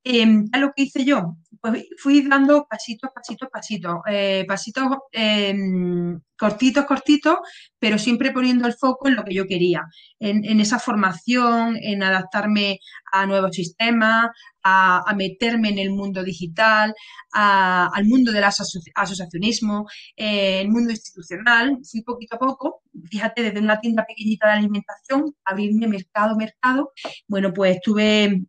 Em, 0.05 0.49
lo 0.59 0.73
que 0.75 0.85
hice 0.85 1.05
yo, 1.05 1.37
pues 1.71 1.87
fui 1.99 2.23
dando 2.23 2.67
pasitos, 2.69 3.11
pasitos, 3.15 3.49
pasitos, 3.51 3.97
eh, 4.09 4.45
pasitos 4.47 4.87
em, 5.13 6.21
cortitos, 6.39 6.85
cortitos, 6.87 7.39
pero 7.79 7.99
siempre 7.99 8.33
poniendo 8.33 8.67
el 8.67 8.75
foco 8.75 9.09
en 9.09 9.17
lo 9.17 9.25
que 9.25 9.35
yo 9.35 9.47
quería, 9.47 9.83
en, 10.21 10.61
esa 10.61 10.79
formación, 10.79 11.77
en 11.81 12.03
adaptarme 12.03 12.81
a 13.13 13.27
nuevos 13.27 13.55
sistemas, 13.55 14.29
a, 14.63 15.03
meterme 15.17 15.71
en 15.71 15.79
el 15.79 15.91
mundo 15.91 16.23
digital, 16.23 16.95
al 17.33 18.05
mundo 18.05 18.33
del 18.33 18.45
asociacionismo, 18.45 19.87
eh, 20.17 20.61
el 20.61 20.69
mundo 20.69 20.91
institucional. 20.93 21.79
Fui 21.91 22.03
poquito 22.03 22.37
a 22.37 22.39
poco, 22.39 22.83
fíjate, 23.11 23.43
desde 23.43 23.61
una 23.61 23.81
tienda 23.81 24.05
pequeñita 24.07 24.49
de 24.49 24.55
alimentación, 24.55 25.35
abrirme 25.45 25.89
mercado, 25.89 26.37
mercado. 26.37 26.93
Bueno, 27.27 27.53
pues 27.53 27.77
estuve 27.77 28.43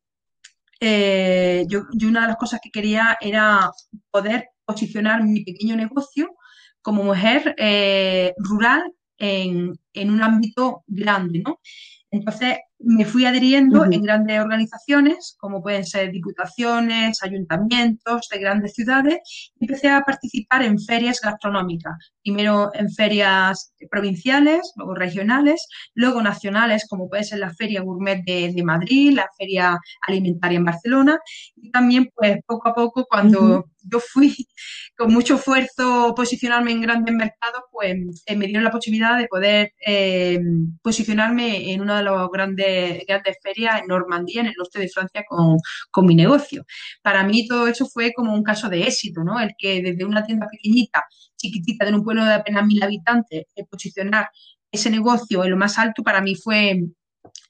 eh, 0.80 1.66
yo, 1.68 1.84
una 2.08 2.22
de 2.22 2.28
las 2.28 2.38
cosas 2.38 2.60
que 2.64 2.72
quería 2.72 3.18
era 3.22 3.70
poder 4.12 4.50
posicionar 4.66 5.24
mi 5.24 5.44
pequeño 5.44 5.76
negocio 5.76 6.36
como 6.82 7.04
mujer 7.04 7.56
eh, 7.58 8.34
rural 8.38 8.84
en, 9.18 9.74
en, 9.94 10.12
un 10.12 10.24
ámbito 10.24 10.84
grande, 10.88 11.42
¿no? 11.46 11.60
Entonces 12.12 12.58
me 12.80 13.06
fui 13.06 13.26
adheriendo 13.26 13.86
en 13.86 14.02
grandes 14.02 14.40
organizaciones, 14.40 15.36
como 15.38 15.62
pueden 15.62 15.86
ser 15.86 16.12
diputaciones, 16.12 17.22
ayuntamientos 17.22 18.28
de 18.32 18.40
grandes 18.40 18.74
ciudades, 18.74 19.52
y 19.60 19.66
empecé 19.66 19.90
a 19.90 20.02
participar 20.02 20.64
en 20.64 20.80
ferias 20.80 21.20
gastronómicas. 21.22 21.94
Primero 22.24 22.72
en 22.74 22.90
ferias 22.90 23.74
provinciales, 23.92 24.72
luego 24.78 24.96
regionales, 24.96 25.68
luego 25.94 26.22
nacionales, 26.22 26.86
como 26.90 27.10
puede 27.10 27.26
ser 27.26 27.40
la 27.40 27.54
Feria 27.54 27.82
Gourmet 27.82 28.24
de, 28.24 28.64
Madrid, 28.64 29.14
la 29.14 29.28
Feria 29.38 29.78
Alimentaria 30.08 30.58
en 30.58 30.66
Barcelona, 30.66 31.20
y 31.56 31.72
también, 31.72 32.10
pues, 32.16 32.40
poco 32.46 32.70
a 32.70 32.76
poco, 32.76 33.06
cuando 33.10 33.66
yo 33.84 34.00
fui 34.00 34.36
con 34.98 35.14
mucho 35.14 35.36
esfuerzo 35.36 36.14
posicionarme 36.16 36.72
en 36.72 36.82
grandes 36.82 37.16
mercados, 37.16 37.64
pues 37.72 38.24
eh, 38.26 38.36
me 38.36 38.46
dieron 38.46 38.64
la 38.64 38.72
posibilidad 38.72 39.18
de 39.18 39.28
poder 39.28 39.74
eh, 39.86 40.40
posicionarme 40.82 41.72
en 41.72 41.82
una 41.82 41.98
de 41.98 42.04
las 42.04 42.30
grandes, 42.32 42.68
grandes 43.08 43.38
ferias 43.42 43.82
en 43.82 43.88
Normandía, 43.88 44.42
en 44.42 44.48
el 44.48 44.54
norte 44.58 44.80
de 44.80 44.90
Francia, 44.90 45.24
con, 45.28 45.58
con, 45.92 46.06
mi 46.06 46.16
negocio. 46.16 46.66
Para 47.02 47.24
mí 47.24 47.48
todo 47.48 47.68
eso 47.68 47.86
fue 47.88 48.14
como 48.14 48.34
un 48.34 48.44
caso 48.44 48.70
de 48.70 48.84
éxito, 48.84 49.24
¿no? 49.24 49.40
El 49.40 49.52
que 49.58 49.82
desde 49.82 50.06
una 50.06 50.24
tienda 50.26 50.48
pequeñita, 50.48 51.04
chiquitita, 51.38 51.86
de 51.86 51.94
un 51.94 52.04
pueblo 52.04 52.26
de 52.26 52.34
apenas 52.34 52.66
mil 52.66 52.82
habitantes, 52.84 53.46
posicionar 53.70 54.30
ese 54.72 54.90
negocio 54.90 55.44
en 55.44 55.52
lo 55.52 55.58
más 55.58 55.78
alto, 55.78 56.04
para 56.04 56.22
mí 56.22 56.36
fue 56.36 56.80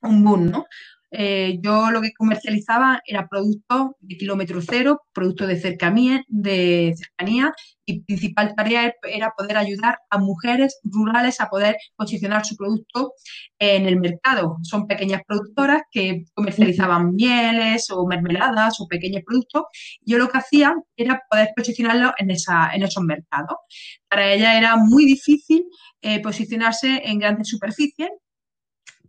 un 0.02 0.24
boom, 0.24 0.52
¿no? 0.52 0.66
Eh, 1.12 1.58
yo 1.62 1.90
lo 1.92 2.02
que 2.02 2.12
comercializaba 2.14 3.02
era 3.06 3.28
productos 3.28 3.92
de 4.00 4.18
kilómetro 4.18 4.62
cero, 4.62 5.02
productos 5.12 5.48
de 5.48 5.60
cercanía, 5.60 6.24
de 6.28 6.94
cercanía 6.96 7.54
y 7.86 8.02
principal 8.02 8.54
tarea 8.56 8.94
era 9.04 9.34
poder 9.36 9.58
ayudar 9.58 9.98
a 10.12 10.20
mujeres 10.20 10.80
rurales 10.84 11.42
a 11.42 11.50
poder 11.50 11.78
posicionar 11.96 12.46
su 12.46 12.56
producto 12.56 13.14
en 13.58 13.88
el 13.88 14.00
mercado. 14.00 14.58
Son 14.62 14.86
pequeñas 14.86 15.22
productoras 15.28 15.82
que 15.92 16.26
comercializaban 16.36 17.16
mieles 17.16 17.90
o 17.90 18.06
mermeladas 18.06 18.80
o 18.80 18.88
pequeños 18.88 19.24
productos. 19.26 19.64
Yo 20.02 20.20
lo 20.20 20.30
que 20.30 20.38
hacía 20.38 20.76
era 20.96 21.22
poder 21.30 21.50
posicionarlo 21.56 22.14
en, 22.18 22.32
esa, 22.32 22.70
en 22.74 22.84
esos 22.84 23.04
mercados. 23.04 23.58
Para 24.08 24.32
ella 24.32 24.58
era 24.58 24.76
muy 24.78 25.06
difícil 25.06 25.66
eh, 26.02 26.22
posicionarse 26.22 27.02
en 27.06 27.20
grandes 27.20 27.48
superficies 27.50 28.10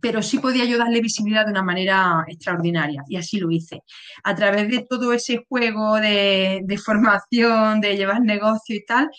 pero 0.01 0.21
sí 0.21 0.39
podía 0.39 0.65
yo 0.65 0.77
darle 0.77 1.01
visibilidad 1.01 1.45
de 1.45 1.51
una 1.51 1.63
manera 1.63 2.25
extraordinaria 2.27 3.03
y 3.07 3.17
así 3.17 3.39
lo 3.39 3.51
hice. 3.51 3.83
A 4.23 4.35
través 4.35 4.69
de 4.69 4.85
todo 4.89 5.13
ese 5.13 5.45
juego 5.47 5.95
de, 5.95 6.79
formación, 6.83 7.81
de 7.81 7.95
llevar 7.95 8.21
negocio 8.21 8.75
y 8.75 8.85
tal, 8.85 9.09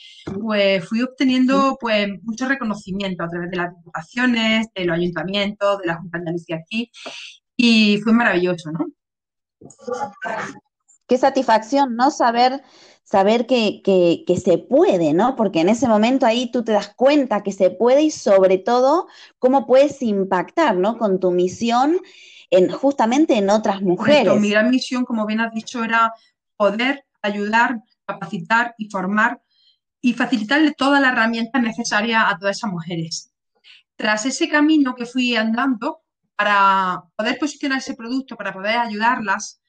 pues 0.40 0.86
fui 0.88 1.02
obteniendo 1.02 1.76
pues 1.80 2.08
mucho 2.22 2.48
reconocimiento 2.48 3.24
a 3.24 3.28
través 3.28 3.50
de 3.50 3.56
las 3.56 3.74
diputaciones, 3.76 4.66
de 4.74 4.84
los 4.84 4.96
ayuntamientos, 4.96 5.78
de 5.78 5.86
la 5.86 5.96
Junta 5.96 6.18
de 6.18 6.22
Andalucía 6.22 6.56
aquí 6.56 6.90
y 7.56 7.98
fue 8.02 8.12
maravilloso, 8.12 8.72
¿no? 8.72 8.86
Qué 11.06 11.18
satisfacción, 11.18 11.96
¿no? 11.96 12.10
Saber 12.10 12.62
saber 13.04 13.46
que, 13.46 13.82
que, 13.84 14.36
se 14.38 14.58
puede, 14.58 15.12
¿no? 15.12 15.36
Porque 15.36 15.60
en 15.60 15.68
ese 15.68 15.88
momento 15.88 16.24
ahí 16.24 16.50
tú 16.50 16.64
te 16.64 16.72
das 16.72 16.94
cuenta 16.94 17.42
que 17.42 17.52
se 17.52 17.70
puede 17.70 18.02
y 18.02 18.10
sobre 18.10 18.58
todo 18.58 19.06
cómo 19.38 19.66
puedes 19.66 20.02
impactar, 20.02 20.76
¿no? 20.76 20.98
Con 20.98 21.20
tu 21.20 21.30
misión 21.30 21.98
en, 22.50 22.70
justamente 22.70 23.36
en 23.36 23.50
otras 23.50 23.82
mujeres. 23.82 24.40
mi 24.40 24.50
gran 24.50 24.70
misión, 24.70 25.04
como 25.04 25.26
bien 25.26 25.40
has 25.40 25.52
dicho, 25.52 25.84
era 25.84 26.14
poder 26.56 27.04
ayudar, 27.20 27.82
capacitar 28.06 28.74
y 28.78 28.88
formar 28.88 29.42
y 30.00 30.14
facilitarle 30.14 30.72
todas 30.72 31.00
las 31.00 31.12
herramientas 31.12 31.62
necesarias 31.62 32.24
a 32.26 32.38
todas 32.38 32.56
esas 32.56 32.70
mujeres. 32.70 33.32
Tras 33.96 34.26
ese 34.26 34.48
camino 34.48 34.94
que 34.94 35.06
fui 35.06 35.36
andando 35.36 36.00
para 36.34 37.04
poder 37.14 37.38
posicionar 37.38 37.78
ese 37.78 37.94
producto, 37.94 38.36
para 38.36 38.52
poder 38.52 38.76
ayudarlas 38.78 39.61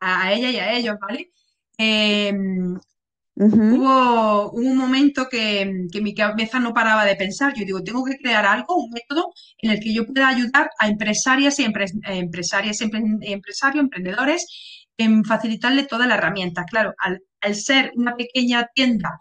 a, 0.00 0.32
ella 0.32 0.50
y 0.50 0.56
a 0.56 0.72
ellos, 0.74 0.96
¿vale? 1.00 1.30
Em, 1.78 2.78
hubo, 3.36 4.50
un 4.52 4.76
momento 4.76 5.28
que, 5.30 5.88
mi 6.02 6.14
cabeza 6.14 6.60
no 6.60 6.74
paraba 6.74 7.04
de 7.04 7.16
pensar. 7.16 7.54
Yo 7.54 7.64
digo, 7.64 7.82
tengo 7.82 8.04
que 8.04 8.18
crear 8.18 8.44
algo, 8.46 8.76
un 8.76 8.90
método 8.90 9.32
en 9.58 9.70
el 9.70 9.80
que 9.80 9.94
yo 9.94 10.06
pueda 10.06 10.28
ayudar 10.28 10.70
a 10.78 10.88
empresarias 10.88 11.58
y 11.58 11.64
empresarios, 11.64 12.80
emprendedores, 12.80 14.46
en 14.98 15.24
facilitarle 15.24 15.84
toda 15.84 16.06
la 16.06 16.16
herramienta. 16.16 16.64
Claro, 16.64 16.94
al, 16.98 17.54
ser 17.54 17.92
una 17.96 18.16
pequeña 18.16 18.68
tienda 18.74 19.18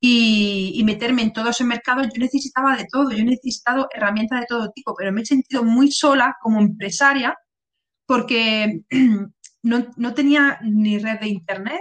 y, 0.00 0.82
meterme 0.84 1.22
en 1.22 1.32
todo 1.32 1.50
ese 1.50 1.64
mercado, 1.64 2.02
yo 2.02 2.10
necesitaba 2.18 2.76
de 2.76 2.86
todo, 2.90 3.10
yo 3.10 3.18
he 3.18 3.24
necesitado 3.24 3.88
herramientas 3.94 4.40
de 4.40 4.46
todo 4.46 4.70
tipo, 4.70 4.94
pero 4.96 5.12
me 5.12 5.22
he 5.22 5.26
sentido 5.26 5.64
muy 5.64 5.90
sola 5.90 6.36
como 6.42 6.60
empresaria 6.60 7.34
porque 8.06 8.82
no, 9.64 9.86
no 9.96 10.14
tenía 10.14 10.58
ni 10.62 10.98
red 10.98 11.20
de 11.20 11.28
internet, 11.28 11.80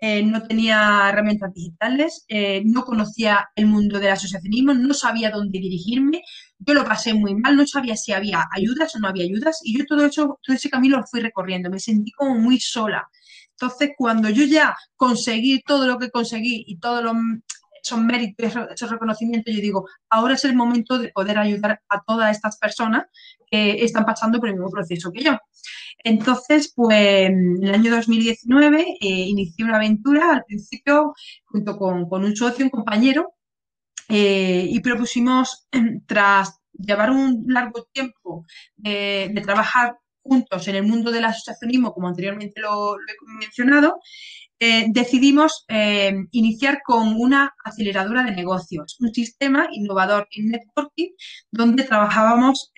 eh, 0.00 0.22
no 0.22 0.42
tenía 0.44 1.08
herramientas 1.08 1.52
digitales, 1.52 2.24
eh, 2.28 2.62
no 2.64 2.84
conocía 2.84 3.48
el 3.56 3.66
mundo 3.66 3.98
del 3.98 4.12
asociacionismo, 4.12 4.74
no 4.74 4.94
sabía 4.94 5.30
dónde 5.30 5.58
dirigirme, 5.58 6.22
yo 6.58 6.72
lo 6.72 6.84
pasé 6.84 7.14
muy 7.14 7.34
mal, 7.34 7.56
no 7.56 7.66
sabía 7.66 7.96
si 7.96 8.12
había 8.12 8.44
ayudas 8.52 8.94
o 8.94 9.00
no 9.00 9.08
había 9.08 9.24
ayudas 9.24 9.60
y 9.64 9.76
yo 9.76 9.84
todo, 9.86 10.06
eso, 10.06 10.38
todo 10.42 10.56
ese 10.56 10.70
camino 10.70 10.98
lo 10.98 11.06
fui 11.06 11.20
recorriendo, 11.20 11.68
me 11.68 11.80
sentí 11.80 12.12
como 12.12 12.36
muy 12.36 12.60
sola. 12.60 13.08
Entonces, 13.50 13.90
cuando 13.96 14.30
yo 14.30 14.44
ya 14.44 14.76
conseguí 14.94 15.62
todo 15.62 15.86
lo 15.86 15.98
que 15.98 16.10
conseguí 16.10 16.64
y 16.66 16.78
todos 16.78 17.02
esos 17.86 18.00
méritos, 18.00 18.52
esos 18.74 18.90
reconocimientos, 18.90 19.54
yo 19.54 19.60
digo, 19.60 19.88
ahora 20.10 20.34
es 20.34 20.44
el 20.44 20.54
momento 20.54 20.98
de 20.98 21.08
poder 21.08 21.38
ayudar 21.38 21.80
a 21.88 22.02
todas 22.02 22.34
estas 22.34 22.58
personas 22.58 23.06
que 23.50 23.84
están 23.84 24.04
pasando 24.04 24.38
por 24.38 24.48
el 24.48 24.56
mismo 24.56 24.70
proceso 24.70 25.12
que 25.12 25.22
yo. 25.22 25.38
Entonces, 26.04 26.72
pues 26.74 27.28
en 27.28 27.62
el 27.62 27.74
año 27.74 27.90
2019 27.90 28.98
eh, 29.00 29.06
inicié 29.08 29.64
una 29.64 29.76
aventura 29.76 30.32
al 30.32 30.44
principio 30.44 31.14
junto 31.46 31.76
con, 31.76 32.06
un 32.24 32.36
socio, 32.36 32.64
un 32.64 32.70
compañero, 32.70 33.34
eh, 34.08 34.66
y 34.68 34.80
propusimos, 34.80 35.66
tras 36.06 36.60
llevar 36.78 37.10
un 37.10 37.44
largo 37.48 37.88
tiempo 37.92 38.44
de, 38.76 39.32
trabajar 39.44 39.96
juntos 40.22 40.66
en 40.68 40.76
el 40.76 40.82
mundo 40.82 41.10
del 41.10 41.24
asociacionismo, 41.24 41.92
como 41.92 42.08
anteriormente 42.08 42.60
lo, 42.60 42.96
he 42.96 43.38
mencionado, 43.40 44.00
eh, 44.58 44.86
decidimos 44.88 45.64
iniciar 46.30 46.80
con 46.84 47.14
una 47.20 47.54
aceleradora 47.64 48.22
de 48.24 48.32
negocios, 48.32 48.96
un 49.00 49.12
sistema 49.12 49.68
innovador 49.72 50.28
en 50.30 50.50
networking 50.50 51.10
donde 51.50 51.84
trabajábamos 51.84 52.72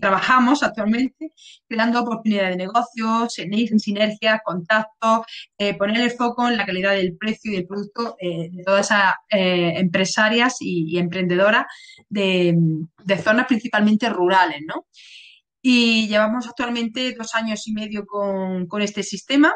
trabajamos 0.00 0.62
actualmente 0.62 1.32
creando 1.68 2.00
oportunidades 2.00 2.56
de 2.56 2.64
negocios, 2.64 3.34
sinergias, 3.78 4.40
contactos, 4.44 5.26
eh, 5.58 5.74
poner 5.76 6.00
el 6.00 6.10
foco 6.10 6.48
en 6.48 6.56
la 6.56 6.66
calidad 6.66 6.92
del 6.92 7.16
precio 7.16 7.52
y 7.52 7.56
del 7.56 7.66
producto 7.66 8.16
eh, 8.20 8.50
de 8.50 8.62
todas 8.64 8.86
esas 8.86 9.14
eh, 9.30 9.74
empresarias 9.76 10.56
y, 10.60 10.98
emprendedoras 10.98 11.64
de, 12.08 12.56
zonas 13.22 13.46
principalmente 13.46 14.08
rurales, 14.08 14.60
¿no? 14.66 14.86
Y 15.62 16.08
llevamos 16.08 16.46
actualmente 16.46 17.14
dos 17.14 17.34
años 17.34 17.66
y 17.66 17.72
medio 17.72 18.04
con, 18.06 18.82
este 18.82 19.02
sistema. 19.02 19.54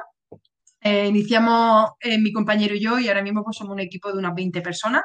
Iniciamos 0.82 1.90
mi 2.20 2.32
compañero 2.32 2.74
y 2.74 2.80
yo 2.80 2.98
y 2.98 3.08
ahora 3.08 3.22
mismo 3.22 3.44
pues, 3.44 3.56
somos 3.56 3.74
un 3.74 3.80
equipo 3.80 4.12
de 4.12 4.18
unas 4.18 4.34
20 4.34 4.60
personas 4.62 5.02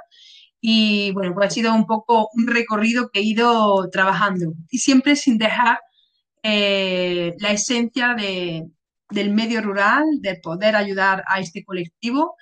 y 0.65 1.12
bueno, 1.12 1.34
pues 1.34 1.48
ha 1.48 1.51
sido 1.51 1.75
un 1.75 1.86
poco 1.86 2.30
un 2.34 2.48
recorrido 2.48 3.10
que 3.12 3.20
he 3.20 3.24
ido 3.24 3.89
trabajando 3.89 4.53
y 4.72 4.77
siempre 4.77 5.18
sin 5.18 5.38
dejar 5.38 5.77
eh, 6.42 7.36
la 7.39 7.51
esencia 7.51 8.15
del 8.15 9.34
medio 9.34 9.62
rural, 9.62 10.03
de 10.22 10.36
poder 10.42 10.77
ayudar 10.77 11.24
a 11.27 11.42
este 11.42 11.65
colectivo 11.65 12.36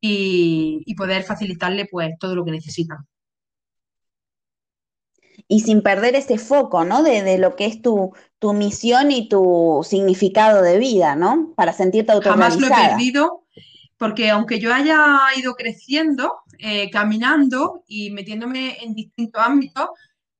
y, 0.00 0.94
poder 0.96 1.24
facilitarle 1.24 1.86
pues 1.90 2.10
todo 2.20 2.36
lo 2.36 2.44
que 2.44 2.52
necesitan. 2.52 2.98
Y 5.46 5.60
sin 5.60 5.82
perder 5.82 6.14
ese 6.14 6.38
foco, 6.38 6.84
¿no? 6.84 7.02
De, 7.02 7.38
lo 7.38 7.54
que 7.54 7.66
es 7.66 7.82
tu, 7.82 8.12
tu, 8.38 8.54
misión 8.54 9.10
y 9.10 9.28
tu 9.28 9.84
significado 9.84 10.62
de 10.62 10.78
vida, 10.78 11.16
¿no? 11.16 11.52
Para 11.54 11.72
sentirte 11.72 12.12
autorizada. 12.12 12.50
Jamás 12.50 12.60
lo 12.60 12.66
he 12.66 12.88
perdido 12.88 13.44
porque 13.98 14.30
aunque 14.30 14.58
yo 14.58 14.74
haya 14.74 15.18
ido 15.36 15.54
creciendo, 15.54 16.40
eh, 16.58 16.90
caminando 16.90 17.84
y 17.86 18.10
metiéndome 18.10 18.78
en 18.82 18.94
distintos 18.94 19.42
ámbitos, 19.42 19.88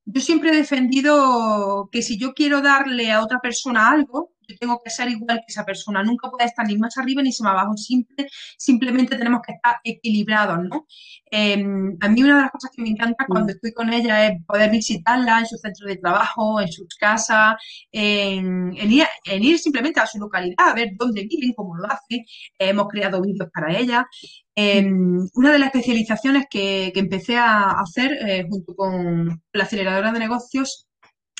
yo 0.05 0.21
siempre 0.21 0.51
he 0.51 0.55
defendido 0.55 1.89
que 1.91 2.01
si 2.01 2.17
yo 2.17 2.33
quiero 2.33 2.61
darle 2.61 3.11
a 3.11 3.23
otra 3.23 3.39
persona 3.39 3.89
algo, 3.89 4.31
yo 4.47 4.55
tengo 4.59 4.81
que 4.83 4.89
ser 4.89 5.09
igual 5.09 5.39
que 5.39 5.45
esa 5.47 5.65
persona. 5.65 6.03
Nunca 6.03 6.29
puede 6.29 6.45
estar 6.45 6.65
ni 6.67 6.77
más 6.77 6.97
arriba 6.97 7.21
ni 7.21 7.29
más 7.29 7.41
abajo. 7.41 7.75
Simple, 7.77 8.27
simplemente 8.57 9.17
tenemos 9.17 9.41
que 9.45 9.53
estar 9.53 9.77
equilibrados, 9.83 10.59
¿no? 10.63 10.85
Em, 11.31 11.97
a 12.01 12.09
mí 12.09 12.23
una 12.23 12.35
de 12.35 12.41
las 12.43 12.51
cosas 12.51 12.71
que 12.75 12.81
me 12.81 12.89
encanta 12.89 13.25
cuando 13.27 13.51
estoy 13.53 13.73
con 13.73 13.91
ella 13.91 14.27
es 14.27 14.43
poder 14.45 14.71
visitarla 14.71 15.39
en 15.39 15.45
su 15.47 15.57
centro 15.57 15.87
de 15.87 15.97
trabajo, 15.97 16.61
en 16.61 16.71
sus 16.71 16.87
casas, 16.99 17.55
en, 17.91 18.73
ir, 18.91 19.59
simplemente 19.59 19.99
a 19.99 20.07
su 20.07 20.19
localidad, 20.19 20.69
a 20.69 20.73
ver 20.73 20.89
dónde 20.97 21.25
viven, 21.29 21.53
cómo 21.53 21.75
lo 21.75 21.87
hacen. 21.87 22.25
hemos 22.59 22.87
creado 22.87 23.21
vídeos 23.21 23.49
para 23.53 23.77
ella. 23.77 24.07
Em, 24.55 25.27
una 25.33 25.51
de 25.51 25.59
las 25.59 25.67
especializaciones 25.67 26.45
que, 26.49 26.91
empecé 26.95 27.37
a 27.37 27.71
hacer 27.71 28.13
eh, 28.27 28.45
junto 28.49 28.73
con 28.75 29.41
la 29.53 29.63
aceleradora 29.63 30.11
de 30.13 30.19
negocios 30.19 30.87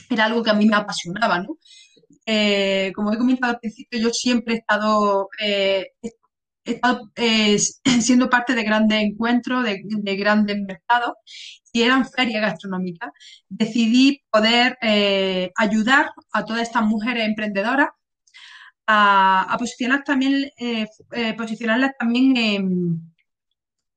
era 0.09 0.25
algo 0.25 0.43
que 0.43 0.50
a 0.51 0.53
mí 0.53 0.65
me 0.65 0.75
apasionaba, 0.75 1.39
¿no? 1.39 1.57
Eh, 2.25 2.91
como 2.96 3.13
he 3.13 3.17
comentado 3.17 3.53
al 3.53 3.60
principio, 3.60 4.00
yo 4.00 4.10
siempre 4.10 4.55
he 4.55 4.58
estado, 4.58 5.29
eh, 5.39 5.91
eh, 6.65 7.58
siendo 8.01 8.29
parte 8.29 8.55
de 8.55 8.63
grandes 8.63 9.03
encuentros, 9.03 9.63
de, 9.63 10.15
grandes 10.15 10.58
mercados, 10.60 11.13
y 11.72 11.84
eran 11.84 12.10
ferias 12.10 12.41
gastronómicas. 12.41 13.12
Decidí 13.50 14.22
poder 14.32 14.77
ayudar 15.58 16.12
a 16.32 16.46
todas 16.46 16.63
estas 16.63 16.84
mujeres 16.84 17.27
emprendedoras 17.27 17.89
a, 18.88 19.55
posicionar 19.60 20.03
también, 20.03 20.51
posicionarlas 21.38 21.91
también 22.00 22.38
en 22.38 23.14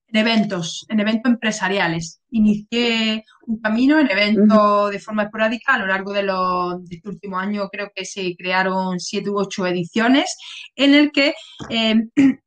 en 0.08 0.16
eventos, 0.16 0.86
en 0.88 1.00
eventos 1.00 1.32
empresariales. 1.32 2.20
Inicié 2.30 3.24
un 3.46 3.60
camino 3.60 3.98
en 3.98 4.10
eventos 4.10 4.90
de 4.90 4.98
forma 4.98 5.24
esporádica 5.24 5.74
a 5.74 5.78
lo 5.78 5.86
largo 5.86 6.12
de, 6.12 6.22
los, 6.22 6.88
de 6.88 6.96
este 6.96 7.08
último 7.08 7.38
año, 7.38 7.68
creo 7.68 7.90
que 7.94 8.04
se 8.04 8.34
crearon 8.36 8.98
siete 8.98 9.30
u 9.30 9.38
ocho 9.38 9.66
ediciones, 9.66 10.36
en 10.76 10.94
el 10.94 11.12
que 11.12 11.34
eh, 11.68 12.08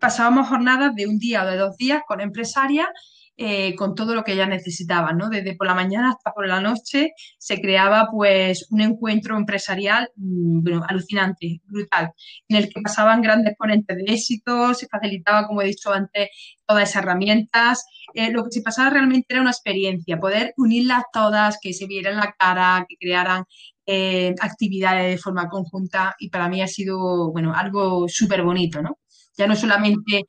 pasábamos 0.00 0.48
jornadas 0.48 0.94
de 0.94 1.06
un 1.06 1.18
día 1.18 1.44
o 1.44 1.46
de 1.46 1.56
dos 1.56 1.76
días 1.76 2.02
con 2.06 2.20
empresarias 2.20 2.88
eh, 3.36 3.74
con 3.74 3.94
todo 3.94 4.14
lo 4.14 4.22
que 4.22 4.32
ella 4.32 4.46
necesitaba, 4.46 5.12
¿no? 5.12 5.28
Desde 5.28 5.56
por 5.56 5.66
la 5.66 5.74
mañana 5.74 6.10
hasta 6.10 6.32
por 6.32 6.46
la 6.46 6.60
noche 6.60 7.12
se 7.38 7.60
creaba 7.60 8.08
pues 8.10 8.66
un 8.70 8.80
encuentro 8.80 9.36
empresarial 9.36 10.10
mm, 10.16 10.82
alucinante, 10.88 11.60
brutal, 11.64 12.12
en 12.48 12.56
el 12.56 12.68
que 12.68 12.80
pasaban 12.80 13.22
grandes 13.22 13.56
ponentes 13.56 13.96
de 13.96 14.04
éxito, 14.12 14.72
se 14.74 14.86
facilitaba, 14.86 15.46
como 15.48 15.62
he 15.62 15.66
dicho 15.66 15.92
antes, 15.92 16.28
todas 16.66 16.90
esas 16.90 17.02
herramientas. 17.02 17.84
Eh, 18.14 18.30
lo 18.30 18.44
que 18.44 18.50
se 18.52 18.62
pasaba 18.62 18.90
realmente 18.90 19.26
era 19.30 19.40
una 19.40 19.50
experiencia, 19.50 20.20
poder 20.20 20.54
unirlas 20.56 21.02
todas, 21.12 21.58
que 21.60 21.72
se 21.72 21.86
vieran 21.86 22.16
la 22.16 22.34
cara, 22.38 22.86
que 22.88 22.96
crearan 22.96 23.44
eh, 23.86 24.34
actividades 24.40 25.10
de 25.10 25.18
forma 25.18 25.48
conjunta 25.48 26.14
y 26.18 26.30
para 26.30 26.48
mí 26.48 26.62
ha 26.62 26.68
sido, 26.68 27.32
bueno, 27.32 27.52
algo 27.54 28.08
súper 28.08 28.42
bonito, 28.42 28.80
¿no? 28.80 28.98
Ya 29.36 29.46
no 29.46 29.56
solamente 29.56 30.24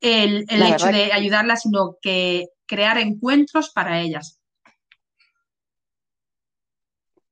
el, 0.00 0.46
hecho 0.48 0.86
de 0.86 1.12
ayudarlas, 1.12 1.62
sino 1.62 1.96
que 2.00 2.48
crear 2.66 2.98
encuentros 2.98 3.70
para 3.70 4.00
ellas. 4.00 4.40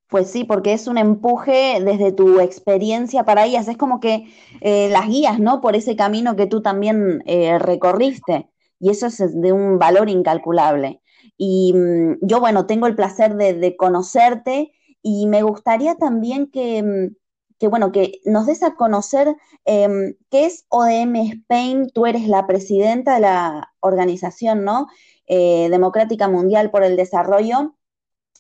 Pues 0.09 0.31
sí, 0.31 0.45
porque 0.45 0.75
es 0.75 0.89
un 0.89 0.99
empuje 0.99 1.81
desde 1.83 2.13
tu 2.13 2.39
experiencia 2.39 3.25
para 3.25 3.47
ellas. 3.47 3.67
Es 3.67 3.79
como 3.79 3.99
que 3.99 4.27
eh, 4.61 4.91
las 4.91 5.09
guías, 5.09 5.39
¿no? 5.39 5.63
Por 5.63 5.75
ese 5.75 5.97
camino 5.97 6.37
que 6.37 6.47
tú 6.47 6.61
también 6.61 7.23
eh, 7.25 7.59
recorriste. 7.59 8.51
Y 8.79 8.91
eso 8.91 9.07
es 9.07 9.19
de 9.19 9.53
un 9.53 9.79
valor 9.79 10.11
incalculable. 10.11 11.01
Y 11.39 11.73
mm, 11.73 12.19
yo, 12.21 12.41
bueno, 12.41 12.67
tengo 12.67 12.87
el 12.87 12.95
placer 12.95 13.37
de, 13.37 13.75
conocerte 13.77 14.73
y 15.03 15.27
me 15.29 15.43
gustaría 15.43 15.95
también 15.95 16.51
que, 16.51 16.83
mm, 16.83 17.17
que 17.63 17.69
bueno, 17.69 17.93
que 17.93 18.21
nos 18.25 18.47
des 18.47 18.65
a 18.65 18.75
conocer 18.75 19.37
em, 19.65 20.17
qué 20.31 20.47
es 20.47 20.67
ODM 20.69 21.15
Spain. 21.15 21.91
Tú 21.95 22.07
eres 22.07 22.27
la 22.27 22.45
presidenta 22.49 23.15
de 23.15 23.21
la 23.21 23.73
organización, 23.79 24.65
¿no? 24.65 24.89
Eh, 25.29 25.69
Democrática 25.71 26.27
Mundial 26.27 26.73
por 26.73 26.83
el 26.83 26.97
Desarrollo. 26.97 27.77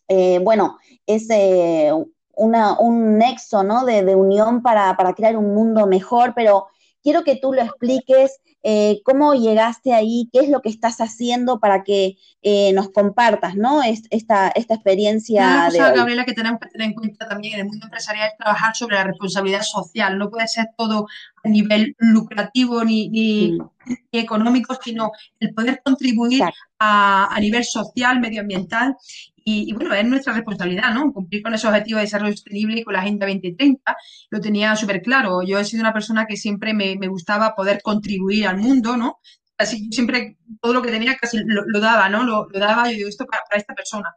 Eh, 0.09 0.41
bueno, 0.41 0.77
es 1.07 1.31
eh, 1.31 1.93
un 2.35 3.19
nexo, 3.19 3.63
¿no? 3.63 3.85
De, 3.85 4.17
unión 4.17 4.61
para, 4.61 4.97
para, 4.97 5.15
crear 5.15 5.37
un 5.37 5.55
mundo 5.55 5.87
mejor, 5.87 6.33
pero 6.35 6.67
quiero 7.03 7.25
que 7.25 7.37
tú 7.37 7.53
lo 7.53 7.63
expliques 7.63 8.41
eh, 8.65 9.01
cómo 9.05 9.35
llegaste 9.35 9.93
ahí, 9.93 10.29
qué 10.33 10.39
es 10.41 10.49
lo 10.49 10.63
que 10.63 10.69
estás 10.69 11.01
haciendo 11.01 11.59
para 11.59 11.83
que 11.83 12.17
eh, 12.43 12.73
nos 12.73 12.91
compartas, 12.91 13.57
¿no? 13.57 13.83
esta, 13.83 14.49
esta 14.49 14.75
experiencia. 14.75 15.43
Una 15.43 15.67
cosa, 15.67 15.93
Gabriela, 15.93 16.25
que 16.25 16.33
tenemos 16.33 16.61
que 16.61 16.69
tener 16.69 16.89
en 16.89 16.95
cuenta 16.95 17.29
también 17.29 17.55
en 17.55 17.61
el 17.61 17.67
mundo 17.67 17.87
empresarial 17.87 18.29
es 18.29 18.37
trabajar 18.37 18.77
sobre 18.77 18.97
la 18.97 19.05
responsabilidad 19.05 19.63
social. 19.63 20.17
No 20.17 20.31
puede 20.31 20.47
ser 20.47 20.67
todo 20.77 21.09
a 21.43 21.49
nivel 21.49 21.97
lucrativo 21.99 22.85
ni, 22.85 23.09
ni, 23.09 23.53
mm. 23.53 23.95
económico, 24.13 24.79
sino 24.81 25.11
el 25.41 25.53
poder 25.53 25.83
contribuir 25.85 26.45
a, 26.79 27.35
a, 27.35 27.41
nivel 27.41 27.65
social, 27.65 28.21
medioambiental 28.21 28.97
y, 29.45 29.73
bueno, 29.73 29.95
es 29.95 30.05
nuestra 30.05 30.33
responsabilidad, 30.33 30.93
¿no? 30.95 31.13
Cumplir 31.13 31.43
con 31.43 31.55
esos 31.55 31.71
objetivos 31.71 32.01
de 32.01 32.07
desarrollo 32.07 32.33
sostenible 32.33 32.81
y 32.81 32.85
con 32.85 32.95
la 32.95 33.01
Agenda 33.01 33.27
2030. 33.27 33.97
Lo 34.31 34.41
tenía 34.41 34.77
súper 34.77 35.03
claro. 35.03 35.43
Yo 35.43 35.59
he 35.59 35.65
sido 35.65 35.83
una 35.83 35.93
persona 35.93 36.27
que 36.27 36.37
siempre 36.37 36.75
me, 36.75 36.97
gustaba 37.09 37.55
poder 37.55 37.81
contribuir 37.83 38.47
al 38.47 38.59
mundo, 38.59 38.97
¿no? 38.97 39.21
Así, 39.59 39.89
siempre 39.93 40.39
todo 40.61 40.75
lo 40.75 40.83
que 40.83 40.91
tenía 40.91 41.17
casi 41.17 41.39
lo, 41.45 41.81
daba, 41.81 42.09
¿no? 42.09 42.25
Lo, 42.25 42.49
daba, 42.53 42.91
yo 42.91 42.97
digo, 42.97 43.09
esto 43.09 43.27
para, 43.27 43.43
esta 43.57 43.75
persona. 43.75 44.11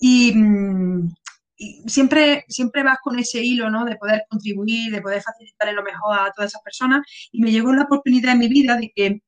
Mm, 0.00 1.08
y, 1.56 1.88
siempre, 1.88 2.44
siempre 2.48 2.82
vas 2.82 2.98
con 3.02 3.18
ese 3.18 3.42
hilo, 3.42 3.70
¿no? 3.70 3.84
De 3.84 3.96
poder 3.96 4.22
contribuir, 4.28 4.92
de 4.92 5.02
poder 5.02 5.22
facilitarle 5.22 5.74
lo 5.74 5.82
mejor 5.82 6.18
a 6.18 6.32
todas 6.32 6.50
esas 6.52 6.62
personas. 6.62 7.02
Y 7.32 7.42
me 7.42 7.50
llegó 7.50 7.72
la 7.72 7.82
oportunidad 7.82 8.32
en 8.32 8.38
mi 8.38 8.48
vida 8.48 8.76
de 8.76 8.92
que 8.94 9.22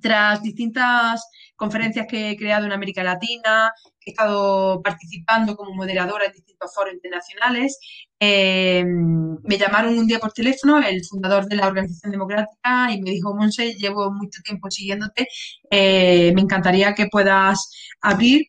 tras 0.00 0.42
distintas 0.42 1.28
conferencias 1.56 2.06
que 2.08 2.30
he 2.30 2.36
creado 2.36 2.66
en 2.66 2.72
América 2.72 3.02
Latina, 3.02 3.72
he 4.04 4.10
estado 4.10 4.80
participando 4.82 5.56
como 5.56 5.74
moderadora 5.74 6.26
en 6.26 6.32
distintos 6.32 6.74
foros 6.74 6.94
internacionales. 6.94 7.78
Eh, 8.20 8.84
me 8.84 9.58
llamaron 9.58 9.98
un 9.98 10.06
día 10.06 10.18
por 10.18 10.32
teléfono 10.32 10.78
el 10.78 11.04
fundador 11.04 11.46
de 11.46 11.56
la 11.56 11.66
Organización 11.66 12.12
Democrática 12.12 12.92
y 12.92 13.00
me 13.00 13.10
dijo, 13.10 13.34
Monse, 13.34 13.74
llevo 13.74 14.10
mucho 14.12 14.40
tiempo 14.42 14.70
siguiéndote, 14.70 15.28
eh, 15.70 16.32
me 16.34 16.42
encantaría 16.42 16.94
que 16.94 17.06
puedas 17.06 17.70
abrir 18.00 18.46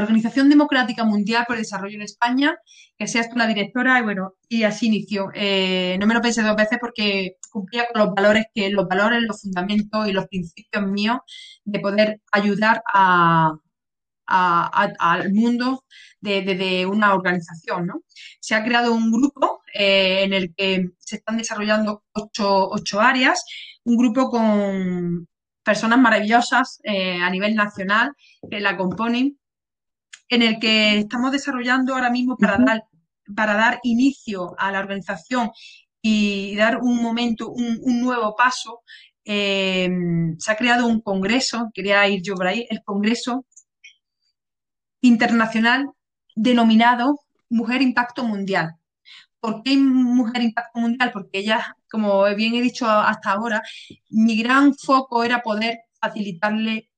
la 0.00 0.06
Organización 0.06 0.48
Democrática 0.48 1.04
Mundial 1.04 1.44
por 1.46 1.56
el 1.56 1.62
Desarrollo 1.62 1.96
en 1.96 2.02
España, 2.02 2.56
que 2.96 3.06
seas 3.06 3.28
tú 3.28 3.36
la 3.36 3.46
directora, 3.46 3.98
y 3.98 4.02
bueno, 4.02 4.34
y 4.48 4.62
así 4.64 4.86
inició. 4.86 5.30
Eh, 5.34 5.96
no 6.00 6.06
me 6.06 6.14
lo 6.14 6.20
pensé 6.20 6.42
dos 6.42 6.56
veces 6.56 6.78
porque 6.80 7.36
cumplía 7.50 7.86
con 7.92 8.02
los 8.02 8.14
valores, 8.14 8.46
que 8.54 8.70
los 8.70 8.86
valores, 8.88 9.22
los 9.22 9.42
fundamentos 9.42 10.08
y 10.08 10.12
los 10.12 10.26
principios 10.26 10.86
míos 10.86 11.18
de 11.64 11.80
poder 11.80 12.20
ayudar 12.32 12.82
al 14.26 15.32
mundo 15.32 15.84
desde 16.20 16.86
una 16.86 17.14
organización. 17.14 17.86
¿no? 17.86 18.02
Se 18.40 18.54
ha 18.54 18.64
creado 18.64 18.92
un 18.94 19.10
grupo 19.10 19.62
eh, 19.74 20.24
en 20.24 20.32
el 20.32 20.54
que 20.54 20.90
se 20.98 21.16
están 21.16 21.36
desarrollando 21.38 22.04
ocho, 22.12 22.68
ocho 22.70 23.00
áreas, 23.00 23.44
un 23.84 23.96
grupo 23.96 24.30
con 24.30 25.28
personas 25.62 25.98
maravillosas 25.98 26.80
eh, 26.82 27.20
a 27.20 27.28
nivel 27.30 27.54
nacional 27.54 28.12
que 28.50 28.60
la 28.60 28.76
componen 28.76 29.38
en 30.28 30.42
el 30.42 30.58
que 30.58 30.98
estamos 30.98 31.32
desarrollando 31.32 31.94
ahora 31.94 32.10
mismo 32.10 32.36
para, 32.36 32.58
dar, 32.58 32.84
para 33.34 33.54
dar 33.54 33.80
inicio 33.82 34.54
a 34.58 34.70
la 34.70 34.80
organización 34.80 35.50
y 36.02 36.54
dar 36.56 36.78
un 36.80 37.02
momento, 37.02 37.50
un, 37.50 38.00
nuevo 38.00 38.34
paso. 38.36 38.82
Eh, 39.24 39.88
se 40.38 40.52
ha 40.52 40.56
creado 40.56 40.86
un 40.86 41.00
congreso, 41.00 41.70
quería 41.74 42.06
ir 42.08 42.22
yo 42.22 42.34
por 42.34 42.46
ahí, 42.46 42.66
el 42.70 42.82
Congreso 42.82 43.44
Internacional 45.00 45.90
denominado 46.34 47.20
Mujer 47.50 47.82
Impacto 47.82 48.24
Mundial. 48.24 48.76
¿Por 49.40 49.62
qué 49.62 49.76
Mujer 49.76 50.42
Impacto 50.42 50.80
Mundial? 50.80 51.10
Porque 51.12 51.38
ella, 51.38 51.76
como 51.90 52.24
bien 52.34 52.54
he 52.54 52.62
dicho 52.62 52.88
hasta 52.88 53.32
ahora, 53.32 53.62
mi 54.10 54.36
gran 54.40 54.74
foco 54.74 55.24
era 55.24 55.42
poder 55.42 55.80
facilitarle 56.00 56.88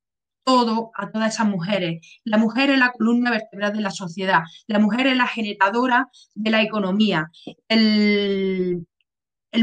todo 0.50 0.90
a 0.94 1.10
todas 1.12 1.34
esas 1.34 1.46
mujeres. 1.46 2.00
La 2.24 2.36
mujer 2.38 2.70
es 2.70 2.78
la 2.78 2.90
columna 2.90 3.30
vertebral 3.30 3.72
de 3.72 3.82
la 3.82 3.92
sociedad, 3.92 4.42
la 4.66 4.80
mujer 4.80 5.06
es 5.06 5.16
la 5.16 5.28
generadora 5.28 6.08
de 6.34 6.50
la 6.50 6.60
economía. 6.62 7.30
El, 7.68 8.86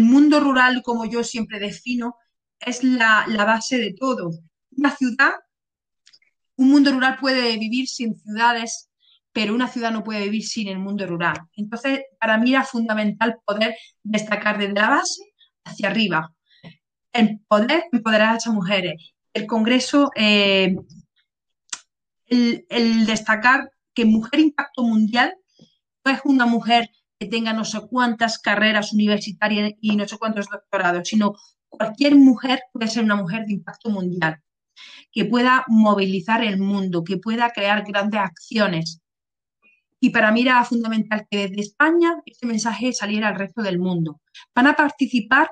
mundo 0.02 0.40
rural, 0.40 0.82
como 0.84 1.06
yo 1.06 1.24
siempre 1.24 1.60
defino, 1.60 2.16
es 2.60 2.84
la, 2.84 3.26
la 3.28 3.44
base 3.44 3.78
de 3.80 3.94
todo. 3.94 4.32
Una 4.78 4.96
ciudad, 4.96 5.34
un 6.56 6.70
mundo 6.70 6.92
rural 6.92 7.18
puede 7.20 7.58
vivir 7.58 7.88
sin 7.88 8.16
ciudades 8.16 8.90
pero 9.34 9.54
una 9.54 9.68
ciudad 9.68 9.92
no 9.92 10.04
puede 10.04 10.24
vivir 10.24 10.44
sin 10.44 10.68
el 10.68 10.80
mundo 10.80 11.06
rural. 11.06 11.36
Entonces, 11.56 12.02
para 12.20 12.40
mí 12.40 12.50
era 12.52 12.64
fundamental 12.64 13.38
poder 13.46 13.76
destacar 14.02 14.58
desde 14.58 14.74
la 14.74 14.90
base 14.90 15.22
hacia 15.64 15.90
arriba, 15.90 16.34
el 17.14 17.40
poder 17.48 17.84
empoderar 17.92 18.34
a 18.34 18.38
esas 18.38 18.56
mujeres. 18.56 19.14
El 19.38 19.46
Congreso, 19.46 20.10
eh, 20.16 20.76
el, 22.26 23.06
destacar 23.06 23.70
que 23.94 24.04
Mujer 24.04 24.40
Impacto 24.40 24.82
Mundial 24.82 25.36
no 26.04 26.12
es 26.12 26.22
una 26.26 26.48
mujer 26.48 26.90
que 27.20 27.28
tenga 27.28 27.54
no 27.54 27.64
sé 27.64 27.82
cuántas 27.88 28.40
carreras 28.40 28.94
universitarias 28.94 29.74
y 29.80 29.96
no 29.96 30.08
sé 30.08 30.18
cuántos 30.18 30.48
doctorados, 30.48 31.08
sino 31.08 31.36
cualquier 31.70 32.16
mujer 32.16 32.62
puede 32.74 32.88
ser 32.88 33.04
una 33.04 33.16
mujer 33.16 33.46
de 33.46 33.54
impacto 33.54 33.92
mundial, 33.92 34.42
que 35.12 35.26
pueda 35.26 35.66
movilizar 35.68 36.44
el 36.44 36.58
mundo, 36.58 37.04
que 37.04 37.18
pueda 37.18 37.52
crear 37.52 37.86
grandes 37.86 38.20
acciones, 38.20 39.04
y 40.00 40.10
para 40.10 40.32
mí 40.32 40.42
era 40.42 40.66
fundamental 40.66 41.28
que 41.30 41.48
desde 41.48 41.62
España 41.62 42.24
este 42.26 42.48
mensaje 42.48 42.92
saliera 42.92 43.28
al 43.28 43.36
resto 43.36 43.62
del 43.62 43.78
mundo. 43.78 44.20
Van 44.56 44.66
a 44.66 44.76
participar 44.76 45.52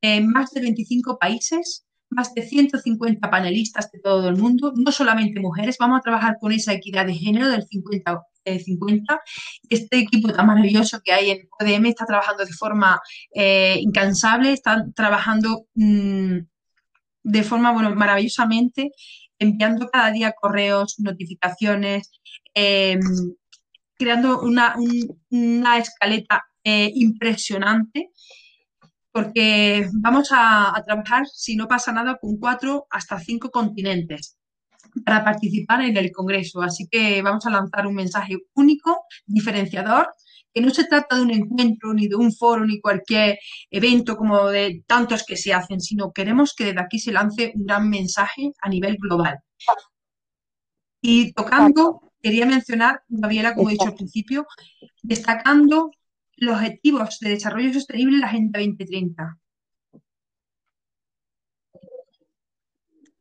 en 0.00 0.30
más 0.30 0.50
de 0.52 0.62
25 0.62 1.18
países, 1.18 1.87
más 2.10 2.34
de 2.34 2.42
150 2.42 3.30
panelistas 3.30 3.90
de 3.92 4.00
todo 4.00 4.28
el 4.28 4.36
mundo, 4.36 4.72
no 4.76 4.92
solamente 4.92 5.40
mujeres, 5.40 5.76
vamos 5.78 5.98
a 5.98 6.02
trabajar 6.02 6.36
con 6.40 6.52
esa 6.52 6.72
equidad 6.72 7.06
de 7.06 7.14
género 7.14 7.48
del 7.48 7.64
50 7.64 8.22
50. 8.56 9.20
Este 9.68 9.98
equipo 9.98 10.32
tan 10.32 10.46
maravilloso 10.46 11.00
que 11.04 11.12
hay 11.12 11.30
en 11.30 11.48
ODM 11.60 11.86
está 11.86 12.06
trabajando 12.06 12.44
de 12.44 12.52
forma 12.52 13.00
eh, 13.34 13.76
incansable, 13.80 14.52
están 14.52 14.92
trabajando 14.94 15.66
mm, 15.74 16.38
de 17.24 17.42
forma 17.42 17.72
bueno, 17.72 17.94
maravillosamente, 17.94 18.92
enviando 19.38 19.88
cada 19.90 20.10
día 20.10 20.32
correos, 20.32 20.96
notificaciones, 20.98 22.10
eh, 22.54 22.98
creando 23.96 24.40
una, 24.40 24.74
escaleta 25.78 26.44
eh, 26.64 26.90
impresionante 26.94 28.10
porque 29.18 29.90
vamos 29.94 30.28
a, 30.30 30.80
trabajar, 30.86 31.26
si 31.26 31.56
no 31.56 31.66
pasa 31.66 31.90
nada, 31.90 32.18
con 32.20 32.36
cuatro 32.38 32.86
hasta 32.88 33.18
cinco 33.18 33.50
continentes 33.50 34.38
para 35.04 35.24
participar 35.24 35.82
en 35.82 35.96
el 35.96 36.12
Congreso. 36.12 36.62
Así 36.62 36.86
que 36.88 37.20
vamos 37.20 37.44
a 37.44 37.50
lanzar 37.50 37.88
un 37.88 37.96
mensaje 37.96 38.36
único, 38.54 39.00
diferenciador, 39.26 40.14
que 40.54 40.60
no 40.60 40.70
se 40.70 40.84
trata 40.84 41.16
de 41.16 41.22
un 41.22 41.32
encuentro, 41.32 41.92
ni 41.94 42.06
de 42.06 42.14
un 42.14 42.32
foro, 42.32 42.64
ni 42.64 42.80
cualquier 42.80 43.40
evento 43.72 44.16
como 44.16 44.46
de 44.46 44.84
tantos 44.86 45.24
que 45.24 45.36
se 45.36 45.52
hacen, 45.52 45.80
sino 45.80 46.12
queremos 46.12 46.54
que 46.54 46.66
desde 46.66 46.80
aquí 46.80 47.00
se 47.00 47.10
lance 47.10 47.50
un 47.56 47.66
gran 47.66 47.90
mensaje 47.90 48.52
a 48.62 48.68
nivel 48.68 48.98
global. 49.00 49.40
Y 51.02 51.32
tocando 51.32 52.02
quería 52.22 52.46
mencionar, 52.46 53.02
Gabriela, 53.08 53.56
como 53.56 53.68
he 53.68 53.72
dicho 53.72 53.86
al 53.88 53.94
principio, 53.94 54.46
destacando 55.02 55.90
los 56.40 56.56
objetivos 56.56 57.18
de 57.20 57.30
desarrollo 57.30 57.72
sostenible 57.72 58.14
en 58.14 58.20
la 58.20 58.26
Agenda 58.26 58.58
2030. 58.58 59.38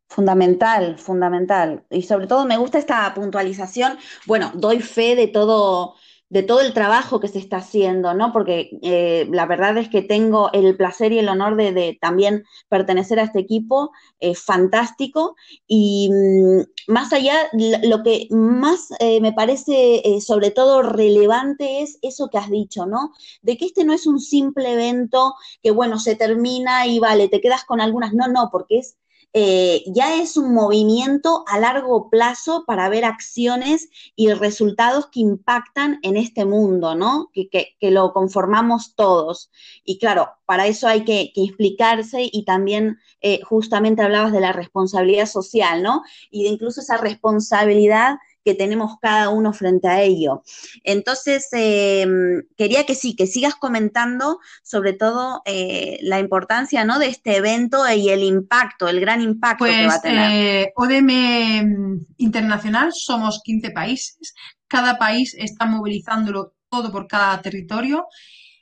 Fundamental, 0.09 0.97
fundamental. 0.97 1.85
Y 1.89 2.01
sobre 2.01 2.27
todo 2.27 2.45
me 2.45 2.57
gusta 2.57 2.79
esta 2.79 3.13
puntualización. 3.13 3.97
Bueno, 4.25 4.51
doy 4.55 4.79
fe 4.79 5.15
de 5.15 5.27
todo 5.27 5.95
de 6.29 6.43
todo 6.43 6.59
el 6.61 6.73
trabajo 6.73 7.19
que 7.19 7.27
se 7.29 7.39
está 7.39 7.57
haciendo, 7.57 8.13
¿no? 8.13 8.33
Porque 8.33 8.69
eh, 8.81 9.27
la 9.31 9.45
verdad 9.45 9.77
es 9.77 9.89
que 9.89 10.01
tengo 10.01 10.51
el 10.51 10.75
placer 10.75 11.13
y 11.13 11.19
el 11.19 11.29
honor 11.29 11.55
de, 11.55 11.97
también 12.01 12.43
pertenecer 12.69 13.19
a 13.19 13.23
este 13.23 13.39
equipo 13.39 13.91
eh, 14.19 14.35
fantástico 14.35 15.35
y 15.67 16.09
mm, 16.11 16.91
más 16.91 17.13
allá, 17.13 17.35
lo 17.83 18.03
que 18.03 18.27
más 18.29 18.89
eh, 18.99 19.21
me 19.21 19.33
parece 19.33 20.01
sobre 20.21 20.51
todo 20.51 20.81
relevante 20.81 21.81
es 21.81 21.97
eso 22.01 22.29
que 22.29 22.37
has 22.37 22.49
dicho, 22.49 22.85
¿no? 22.85 23.13
De 23.41 23.57
que 23.57 23.65
este 23.65 23.85
no 23.85 23.93
es 23.93 24.07
un 24.07 24.19
simple 24.19 24.73
evento 24.73 25.35
que, 25.61 25.71
bueno, 25.71 25.99
se 25.99 26.15
termina 26.15 26.87
y 26.87 26.99
vale, 26.99 27.29
te 27.29 27.41
quedas 27.41 27.63
con 27.65 27.81
algunas, 27.81 28.13
no, 28.13 28.27
no, 28.27 28.49
porque 28.51 28.79
es 28.79 28.97
eh, 29.33 29.83
ya 29.87 30.15
es 30.15 30.37
un 30.37 30.53
movimiento 30.53 31.43
a 31.47 31.59
largo 31.59 32.09
plazo 32.09 32.63
para 32.65 32.89
ver 32.89 33.05
acciones 33.05 33.89
y 34.15 34.31
resultados 34.31 35.07
que 35.11 35.19
impactan 35.19 35.99
en 36.01 36.17
este 36.17 36.45
mundo, 36.45 36.95
¿no? 36.95 37.29
Que, 37.33 37.75
lo 37.81 38.13
conformamos 38.13 38.95
todos. 38.95 39.51
Y 39.83 39.99
claro, 39.99 40.29
para 40.45 40.67
eso 40.67 40.87
hay 40.87 41.03
que, 41.03 41.31
explicarse 41.35 42.29
y 42.31 42.45
también 42.45 42.97
eh, 43.21 43.41
justamente 43.43 44.01
hablabas 44.01 44.31
de 44.31 44.41
la 44.41 44.53
responsabilidad 44.53 45.27
social, 45.27 45.83
¿no? 45.83 46.03
Y 46.31 46.43
de 46.43 46.49
incluso 46.49 46.81
esa 46.81 46.97
responsabilidad 46.97 48.17
que 48.47 48.55
tenemos 48.55 48.97
cada 49.01 49.27
uno 49.27 49.51
frente 49.51 49.89
a 49.89 50.01
ello. 50.01 50.41
Entonces, 50.85 51.49
em, 51.51 52.43
quería 52.55 52.85
que 52.85 52.95
sí, 52.95 53.13
que 53.13 53.27
sigas 53.27 53.55
comentando 53.55 54.39
sobre 54.63 54.93
todo 54.93 55.41
eh, 55.43 55.99
la 56.01 56.19
importancia 56.19 56.85
¿no? 56.85 56.97
de 56.97 57.07
este 57.07 57.35
evento 57.35 57.79
y 57.91 58.07
el 58.07 58.23
impacto, 58.23 58.87
el 58.87 59.01
gran 59.01 59.19
impacto 59.19 59.65
que 59.65 59.85
va 59.85 59.95
a 59.95 59.99
pues, 59.99 60.01
tener. 60.01 60.31
Eh, 60.31 60.73
ODM 60.77 62.05
Internacional 62.15 62.93
somos 62.93 63.41
15 63.43 63.71
países, 63.71 64.33
cada 64.69 64.97
país 64.97 65.35
está 65.37 65.65
movilizándolo 65.65 66.53
todo 66.69 66.89
por 66.89 67.05
cada 67.05 67.41
territorio. 67.41 68.07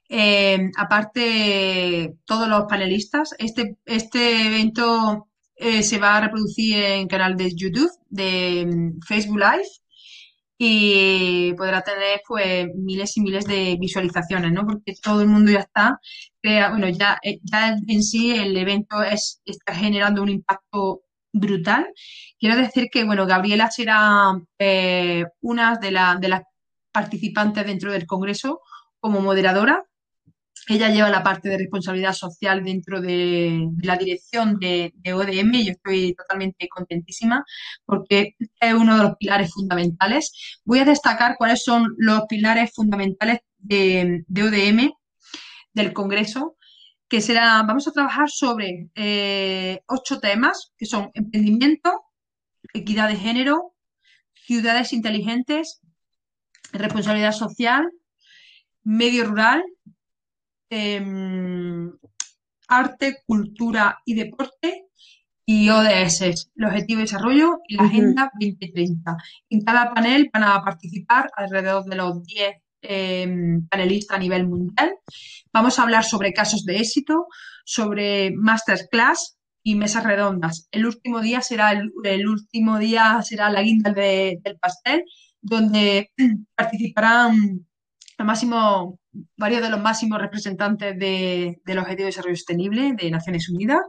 Em, 0.09 0.71
aparte, 0.77 2.15
todos 2.25 2.47
los 2.47 2.63
panelistas, 2.67 3.35
este, 3.37 3.77
este 3.85 4.47
evento 4.47 5.27
eh, 5.55 5.83
se 5.83 5.97
va 5.99 6.17
a 6.17 6.21
reproducir 6.21 6.77
en 6.77 7.07
canal 7.07 7.35
de 7.37 7.53
YouTube, 7.55 7.91
de 8.09 8.65
mm, 8.65 9.01
Facebook 9.07 9.39
Live 9.39 9.69
y 10.57 11.53
podrá 11.55 11.81
tener 11.81 12.21
pues 12.27 12.67
miles 12.75 13.17
y 13.17 13.21
miles 13.21 13.45
de 13.45 13.77
visualizaciones, 13.79 14.51
¿no? 14.53 14.65
Porque 14.65 14.93
todo 15.01 15.21
el 15.21 15.27
mundo 15.27 15.51
ya 15.51 15.59
está, 15.59 15.99
bueno, 16.69 16.87
ya, 16.89 17.17
eh, 17.23 17.39
ya 17.43 17.75
en 17.87 18.03
sí 18.03 18.31
el 18.31 18.55
evento 18.57 19.01
es, 19.03 19.41
está 19.45 19.75
generando 19.75 20.21
un 20.21 20.29
impacto 20.29 21.03
brutal. 21.33 21.87
Quiero 22.39 22.55
decir 22.55 22.87
que, 22.91 23.03
bueno, 23.03 23.25
Gabriela 23.25 23.69
será 23.71 24.33
eh, 24.59 25.25
una 25.41 25.75
de, 25.77 25.87
de 26.19 26.29
las 26.29 26.43
participantes 26.91 27.65
dentro 27.65 27.91
del 27.91 28.05
Congreso 28.05 28.61
como 28.99 29.19
moderadora 29.21 29.83
ella 30.67 30.89
lleva 30.89 31.09
la 31.09 31.23
parte 31.23 31.49
de 31.49 31.57
responsabilidad 31.57 32.13
social 32.13 32.63
dentro 32.63 33.01
de, 33.01 33.69
la 33.81 33.97
dirección 33.97 34.57
de, 34.59 34.93
ODM 35.13 35.53
y 35.55 35.65
yo 35.65 35.71
estoy 35.73 36.13
totalmente 36.15 36.67
contentísima 36.67 37.45
porque 37.85 38.35
es 38.59 38.73
uno 38.73 38.97
de 38.97 39.03
los 39.03 39.17
pilares 39.17 39.51
fundamentales. 39.53 40.59
Voy 40.63 40.79
a 40.79 40.85
destacar 40.85 41.35
cuáles 41.37 41.63
son 41.63 41.93
los 41.97 42.21
pilares 42.27 42.71
fundamentales 42.73 43.39
de, 43.57 44.25
ODM 44.31 44.91
del 45.73 45.93
Congreso, 45.93 46.55
que 47.07 47.21
será, 47.21 47.61
vamos 47.63 47.87
a 47.87 47.91
trabajar 47.91 48.29
sobre 48.29 48.89
eh, 48.95 49.81
ocho 49.87 50.19
temas, 50.19 50.73
que 50.77 50.85
son 50.85 51.11
emprendimiento, 51.13 52.05
equidad 52.73 53.09
de 53.09 53.17
género, 53.17 53.75
ciudades 54.33 54.93
inteligentes, 54.93 55.81
responsabilidad 56.71 57.31
social, 57.31 57.91
medio 58.83 59.25
rural, 59.25 59.63
Em, 60.69 61.91
arte, 62.67 63.17
cultura 63.25 63.99
y 64.05 64.15
deporte 64.15 64.87
y 65.45 65.69
ODS, 65.69 66.49
el 66.55 66.65
Objetivo 66.65 66.97
de 66.97 67.03
Desarrollo 67.03 67.59
y 67.67 67.75
la 67.75 67.83
Agenda 67.83 68.31
2030. 68.39 69.15
En 69.49 69.61
cada 69.61 69.93
panel 69.93 70.29
van 70.33 70.43
a 70.43 70.63
participar 70.63 71.29
alrededor 71.35 71.85
de 71.85 71.95
los 71.95 72.23
10 72.23 72.55
em, 72.81 73.67
panelistas 73.67 74.17
a 74.17 74.19
nivel 74.19 74.47
mundial. 74.47 74.97
Vamos 75.53 75.77
a 75.77 75.83
hablar 75.83 76.03
sobre 76.03 76.33
casos 76.33 76.65
de 76.65 76.77
éxito, 76.77 77.27
sobre 77.63 78.31
masterclass 78.31 79.37
y 79.63 79.75
mesas 79.75 80.03
redondas. 80.03 80.67
El 80.71 80.85
último 80.87 81.21
día 81.21 81.41
será 81.41 81.71
el, 81.71 82.27
último 82.27 82.79
día 82.79 83.21
será 83.23 83.49
la 83.49 83.61
guinda 83.61 83.91
del 83.91 84.59
pastel 84.59 85.03
donde 85.41 86.11
participarán 86.55 87.67
máximo, 88.23 88.99
varios 89.35 89.61
de 89.61 89.69
los 89.69 89.81
máximos 89.81 90.21
representantes 90.21 90.97
de, 90.97 91.59
del 91.65 91.79
Objetivo 91.79 92.05
de 92.05 92.11
Desarrollo 92.11 92.35
Sostenible 92.35 92.93
de 92.93 93.11
Naciones 93.11 93.49
Unidas 93.49 93.81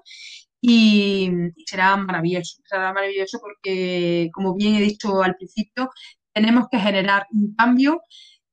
y 0.61 1.31
será 1.67 1.97
maravilloso, 1.97 2.61
será 2.65 2.93
maravilloso 2.93 3.39
porque, 3.41 4.31
como 4.33 4.55
bien 4.55 4.75
he 4.75 4.81
dicho 4.81 5.23
al 5.23 5.37
principio, 5.37 5.91
tenemos 6.33 6.67
que 6.71 6.79
generar 6.79 7.27
un 7.31 7.55
cambio, 7.55 8.03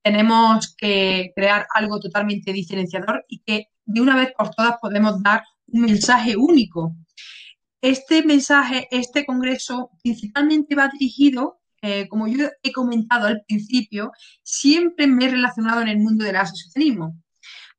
tenemos 0.04 0.76
que 0.78 1.32
crear 1.36 1.66
algo 1.74 2.00
totalmente 2.00 2.54
diferenciador 2.54 3.26
y 3.28 3.40
que 3.40 3.68
de 3.86 4.02
una 4.02 4.16
vez 4.16 4.34
por 4.38 4.52
todas 4.52 4.78
podemos 4.82 5.22
dar 5.24 5.44
un 5.68 5.82
mensaje 5.82 6.36
único. 6.38 6.96
Este 7.82 8.24
mensaje, 8.24 8.88
este 8.92 9.26
congreso, 9.26 9.92
principalmente 10.02 10.76
va 10.76 10.88
dirigido, 10.90 11.60
eh, 11.84 12.08
como 12.08 12.28
yo 12.28 12.48
he 12.64 12.72
comentado 12.72 13.28
al 13.28 13.44
principio, 13.46 14.14
siempre 14.42 15.06
me 15.06 15.26
he 15.26 15.32
relacionado 15.32 15.82
en 15.82 15.90
el 15.90 16.00
mundo 16.00 16.24
del 16.24 16.38
asociacionismo. 16.38 17.22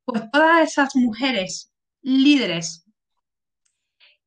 Pues 0.05 0.29
todas 0.31 0.61
esas 0.69 0.95
mujeres 0.95 1.73
líderes 2.03 2.85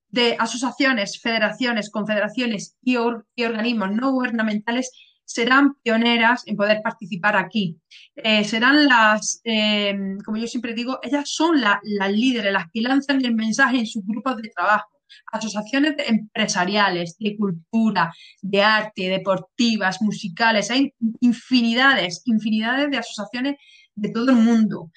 de 0.08 0.36
asociaciones, 0.36 1.20
federaciones, 1.20 1.90
confederaciones 1.90 2.76
y, 2.82 2.96
organismos 2.96 3.92
no 3.92 4.10
gubernamentales 4.10 4.90
serán 5.24 5.74
pioneras 5.84 6.42
en 6.46 6.56
poder 6.56 6.80
participar 6.82 7.36
aquí. 7.36 7.78
Eh, 8.16 8.42
serán 8.42 8.86
las, 8.86 9.40
eh, 9.44 9.96
como 10.24 10.38
yo 10.38 10.48
siempre 10.48 10.74
digo, 10.74 10.98
ellas 11.04 11.30
son 11.30 11.60
las 11.60 11.80
líderes, 12.10 12.52
las 12.52 12.66
que 12.72 12.80
lanzan 12.80 13.24
el 13.24 13.34
mensaje 13.36 13.78
en 13.78 13.86
sus 13.86 14.04
grupos 14.04 14.38
de 14.38 14.48
trabajo. 14.48 14.97
Asociaciones 15.32 15.94
empresariales, 16.06 17.16
de 17.18 17.36
cultura, 17.36 18.12
de 18.42 18.62
arte, 18.62 19.08
deportivas, 19.08 20.00
musicales, 20.02 20.70
hay 20.70 20.92
infinidades, 21.20 22.22
infinidades 22.24 22.90
de 22.90 22.98
asociaciones 22.98 23.56
de 23.94 24.10
todo 24.10 24.30
el 24.30 24.36
mundo 24.36 24.90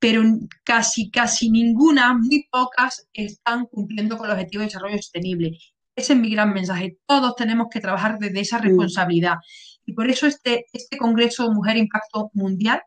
pero 0.00 0.22
casi, 0.64 1.10
casi 1.10 1.50
ninguna, 1.50 2.14
muy 2.14 2.48
pocas, 2.50 3.06
están 3.12 3.66
cumpliendo 3.66 4.16
con 4.16 4.28
los 4.28 4.34
objetivos 4.34 4.62
de 4.62 4.68
desarrollo 4.68 4.96
sostenible. 4.96 5.58
Ese 5.94 6.14
es 6.14 6.18
mi 6.18 6.30
gran 6.30 6.54
mensaje. 6.54 6.96
Todos 7.06 7.36
tenemos 7.36 7.66
que 7.70 7.80
trabajar 7.80 8.18
desde 8.18 8.40
esa 8.40 8.58
mm. 8.58 8.62
responsabilidad. 8.62 9.34
Y 9.84 9.92
por 9.92 10.08
eso 10.08 10.26
este, 10.26 10.64
este 10.72 10.96
Congreso 10.96 11.50
Mujer 11.52 11.76
Impacto 11.76 12.30
Mundial 12.32 12.82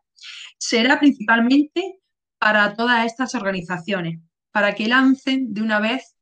será 0.57 0.99
principalmente 0.99 1.99
para 2.39 2.73
todas 2.75 3.05
estas 3.05 3.35
organizaciones, 3.35 4.19
para 4.51 4.73
que 4.73 4.87
lancen 4.87 5.53
de 5.53 5.61
una 5.61 5.79
vez 5.79 6.12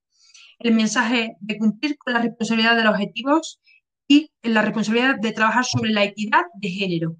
el 0.63 0.73
mensaje 0.73 1.35
de 1.39 1.57
cumplir 1.57 1.97
con 1.97 2.13
la 2.13 2.21
responsabilidad 2.21 2.75
de 2.75 2.83
los 2.83 2.93
objetivos 2.93 3.59
y 4.07 4.31
la 4.43 4.61
responsabilidad 4.61 5.15
de 5.19 5.31
trabajar 5.31 5.65
sobre 5.65 5.91
la 5.91 6.03
equidad 6.03 6.43
de 6.55 6.69
género. 6.69 7.15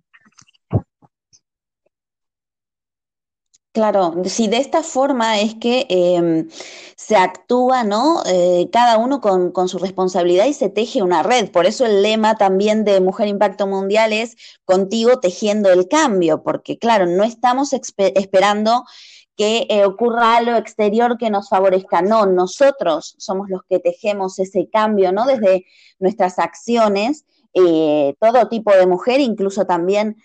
Claro, 3.73 4.15
si 4.25 4.49
de 4.49 4.58
esta 4.58 4.84
forma 4.84 5.39
es 5.39 5.56
que 5.56 5.86
em, 5.89 6.49
se 6.97 7.15
actúa, 7.15 7.86
¿no? 7.86 8.21
Eh, 8.25 8.67
cada 8.69 8.97
uno 8.97 9.21
con, 9.21 9.51
con, 9.54 9.69
su 9.69 9.77
responsabilidad 9.77 10.45
y 10.45 10.54
se 10.54 10.67
teje 10.67 11.01
una 11.01 11.23
red. 11.23 11.49
Por 11.51 11.65
eso 11.65 11.86
el 11.86 12.01
lema 12.01 12.36
también 12.36 12.84
de 12.84 12.99
Mujer 12.99 13.30
Impacto 13.30 13.67
Mundial 13.67 14.12
es 14.12 14.36
contigo 14.65 15.21
tejiendo 15.21 15.69
el 15.71 15.88
cambio, 15.88 16.43
porque 16.43 16.77
claro, 16.77 17.06
no 17.06 17.23
estamos 17.23 17.71
esperando 17.71 18.84
que 19.38 19.65
eh, 19.70 19.86
ocurra 19.86 20.38
algo 20.38 20.56
exterior 20.56 21.17
que 21.17 21.30
nos 21.30 21.50
favorezca. 21.50 22.02
No, 22.02 22.26
nosotros 22.26 23.15
somos 23.17 23.50
los 23.50 23.62
que 23.70 23.80
tejemos 23.80 24.39
ese 24.39 24.70
cambio, 24.70 25.12
¿no? 25.12 25.26
Desde 25.26 25.65
nuestras 26.00 26.39
acciones, 26.39 27.26
eh, 27.54 28.15
todo 28.20 28.48
tipo 28.50 28.72
de 28.72 28.88
mujer, 28.88 29.20
incluso 29.20 29.65
también 29.65 30.15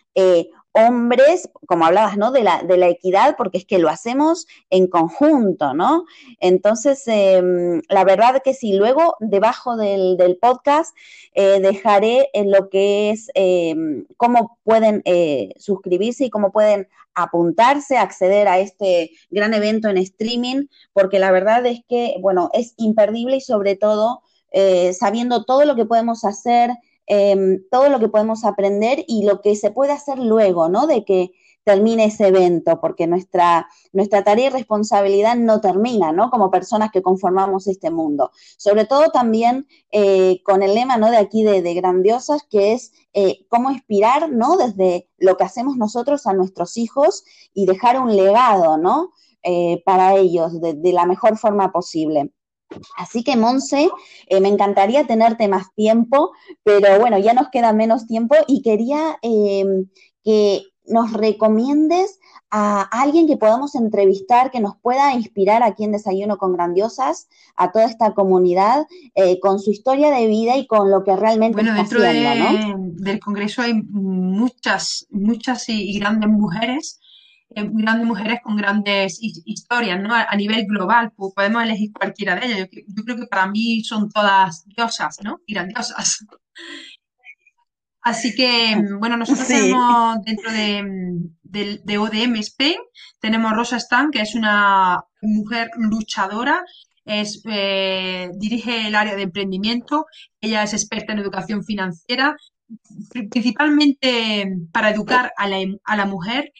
hombres, 0.76 1.48
como 1.66 1.86
hablabas, 1.86 2.16
¿no? 2.16 2.30
De 2.30 2.42
la, 2.42 2.62
de 2.62 2.76
la 2.76 2.88
equidad, 2.88 3.34
porque 3.36 3.58
es 3.58 3.64
que 3.64 3.78
lo 3.78 3.88
hacemos 3.88 4.46
en 4.70 4.86
conjunto, 4.86 5.74
¿no? 5.74 6.04
Entonces, 6.38 7.02
em, 7.06 7.80
la 7.88 8.04
verdad 8.04 8.42
que 8.44 8.54
sí, 8.54 8.74
luego 8.74 9.16
debajo 9.20 9.76
del, 9.76 10.16
podcast 10.40 10.94
eh, 11.34 11.60
dejaré 11.60 12.28
en 12.34 12.50
lo 12.50 12.68
que 12.68 13.10
es 13.10 13.30
em, 13.34 14.04
cómo 14.16 14.58
pueden 14.64 15.02
eh, 15.06 15.54
suscribirse 15.56 16.26
y 16.26 16.30
cómo 16.30 16.52
pueden 16.52 16.88
apuntarse, 17.14 17.96
acceder 17.96 18.46
a 18.46 18.58
este 18.58 19.10
gran 19.30 19.54
evento 19.54 19.88
en 19.88 19.96
streaming, 19.96 20.66
porque 20.92 21.18
la 21.18 21.30
verdad 21.30 21.64
es 21.64 21.80
que, 21.88 22.16
bueno, 22.20 22.50
es 22.52 22.74
imperdible 22.76 23.36
y 23.36 23.40
sobre 23.40 23.76
todo 23.76 24.22
eh, 24.52 24.92
sabiendo 24.92 25.44
todo 25.44 25.64
lo 25.64 25.74
que 25.74 25.86
podemos 25.86 26.24
hacer 26.24 26.70
Em, 27.06 27.62
todo 27.70 27.88
lo 27.88 28.00
que 28.00 28.08
podemos 28.08 28.44
aprender 28.44 29.04
y 29.06 29.24
lo 29.24 29.40
que 29.40 29.54
se 29.54 29.70
puede 29.70 29.92
hacer 29.92 30.18
luego, 30.18 30.68
¿no? 30.68 30.86
De 30.86 31.04
que 31.04 31.30
termine 31.62 32.04
ese 32.04 32.28
evento, 32.28 32.80
porque 32.80 33.08
nuestra, 33.08 33.68
nuestra 33.92 34.22
tarea 34.22 34.46
y 34.46 34.50
responsabilidad 34.50 35.34
no 35.36 35.60
termina, 35.60 36.12
¿no? 36.12 36.30
Como 36.30 36.50
personas 36.50 36.90
que 36.92 37.02
conformamos 37.02 37.66
este 37.66 37.90
mundo. 37.90 38.30
Sobre 38.56 38.84
todo 38.84 39.10
también 39.10 39.66
eh, 39.90 40.42
con 40.44 40.62
el 40.62 40.74
lema, 40.74 40.96
¿no? 40.96 41.10
De 41.10 41.16
aquí 41.16 41.42
de, 41.42 41.74
Grandiosas, 41.74 42.44
que 42.48 42.72
es 42.72 42.92
eh, 43.14 43.46
cómo 43.48 43.70
inspirar, 43.70 44.30
¿no? 44.30 44.56
Desde 44.56 45.08
lo 45.18 45.36
que 45.36 45.44
hacemos 45.44 45.76
nosotros 45.76 46.26
a 46.26 46.34
nuestros 46.34 46.76
hijos 46.76 47.24
y 47.52 47.66
dejar 47.66 48.00
un 48.00 48.14
legado, 48.16 48.78
¿no? 48.78 49.10
Eh, 49.42 49.82
para 49.84 50.16
ellos 50.16 50.60
de 50.60 50.92
la 50.92 51.06
mejor 51.06 51.36
forma 51.36 51.72
posible. 51.72 52.32
Así 52.96 53.22
que, 53.22 53.36
Monse, 53.36 53.88
eh, 54.26 54.40
me 54.40 54.48
encantaría 54.48 55.06
tenerte 55.06 55.48
más 55.48 55.72
tiempo, 55.74 56.32
pero 56.62 56.98
bueno, 56.98 57.18
ya 57.18 57.32
nos 57.32 57.48
queda 57.50 57.72
menos 57.72 58.06
tiempo 58.06 58.34
y 58.46 58.62
quería 58.62 59.18
em, 59.22 59.88
que 60.24 60.62
nos 60.86 61.12
recomiendes 61.12 62.18
a 62.50 62.82
alguien 62.82 63.26
que 63.26 63.36
podamos 63.36 63.74
entrevistar, 63.74 64.50
que 64.50 64.60
nos 64.60 64.76
pueda 64.76 65.12
inspirar 65.14 65.62
aquí 65.62 65.84
en 65.84 65.92
Desayuno 65.92 66.38
con 66.38 66.52
Grandiosas, 66.52 67.28
a 67.56 67.72
toda 67.72 67.86
esta 67.86 68.14
comunidad, 68.14 68.86
eh, 69.14 69.40
con 69.40 69.58
su 69.58 69.72
historia 69.72 70.10
de 70.10 70.26
vida 70.28 70.56
y 70.56 70.66
con 70.66 70.90
lo 70.90 71.02
que 71.02 71.16
realmente 71.16 71.56
bueno, 71.56 71.74
dentro 71.74 72.00
del 72.00 73.20
Congreso 73.20 73.62
hay 73.62 73.74
muchas, 73.74 75.06
muchas 75.10 75.68
y 75.68 75.98
grandes 75.98 76.30
mujeres 76.30 77.00
eh, 77.56 77.70
grandes 77.72 78.06
mujeres 78.06 78.40
con 78.42 78.54
grandes 78.54 79.18
historias, 79.20 79.98
¿no? 79.98 80.14
A, 80.14 80.36
nivel 80.36 80.66
global, 80.66 81.12
pues 81.16 81.32
podemos 81.34 81.62
elegir 81.62 81.90
cualquiera 81.90 82.36
de 82.36 82.46
ellas. 82.46 82.68
Yo, 82.70 83.02
creo 83.02 83.16
que 83.16 83.26
para 83.26 83.46
mí 83.46 83.82
son 83.82 84.10
todas 84.10 84.66
diosas, 84.66 85.16
¿no? 85.24 85.40
Y 85.46 85.54
grandiosas. 85.54 86.26
Así 88.02 88.34
que, 88.34 88.76
bueno, 89.00 89.16
nosotros 89.16 89.48
tenemos 89.48 90.22
dentro 90.22 90.52
de, 90.52 91.80
de, 91.82 91.98
ODM 91.98 92.36
Spain, 92.36 92.76
tenemos 93.20 93.52
Rosa 93.52 93.78
Stan, 93.78 94.10
que 94.10 94.20
es 94.20 94.34
una 94.34 95.02
mujer 95.22 95.70
luchadora, 95.78 96.62
es, 97.06 97.42
eh, 97.46 98.30
dirige 98.34 98.86
el 98.86 98.94
área 98.96 99.16
de 99.16 99.22
emprendimiento, 99.22 100.04
ella 100.42 100.62
es 100.62 100.74
experta 100.74 101.14
en 101.14 101.20
educación 101.20 101.64
financiera, 101.64 102.36
principalmente 103.30 104.46
para 104.72 104.90
educar 104.90 105.32
a 105.38 105.48
la, 105.48 105.56
a 105.84 105.96
la 105.96 106.04
mujer 106.04 106.52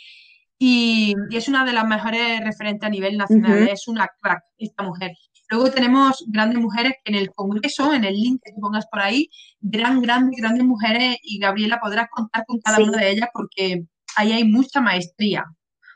y, 0.59 1.15
es 1.31 1.49
una 1.49 1.65
de 1.65 1.73
las 1.73 1.87
mejores 1.87 2.41
referentes 2.41 2.87
a 2.87 2.91
nivel 2.91 3.17
nacional, 3.17 3.69
es 3.69 3.89
una 3.89 4.09
crack 4.21 4.43
esta 4.59 4.83
mujer. 4.83 5.13
Luego 5.49 5.71
tenemos 5.71 6.25
grandes 6.27 6.59
mujeres 6.59 6.95
en 7.05 7.15
el 7.15 7.31
Congreso, 7.33 7.95
en 7.95 8.05
el 8.05 8.15
link 8.15 8.41
que 8.45 8.53
pongas 8.61 8.87
por 8.87 9.01
ahí, 9.01 9.31
gran, 9.61 10.01
grandes, 10.03 10.41
grandes 10.41 10.65
mujeres 10.65 11.19
y 11.23 11.39
Gabriela 11.39 11.79
podrás 11.81 12.09
contar 12.11 12.45
con 12.47 12.59
cada 12.61 12.79
una 12.79 12.99
de 12.99 13.11
ellas 13.11 13.29
porque 13.33 13.85
ahí 14.17 14.33
hay 14.33 14.45
mucha 14.45 14.81
maestría. 14.81 15.45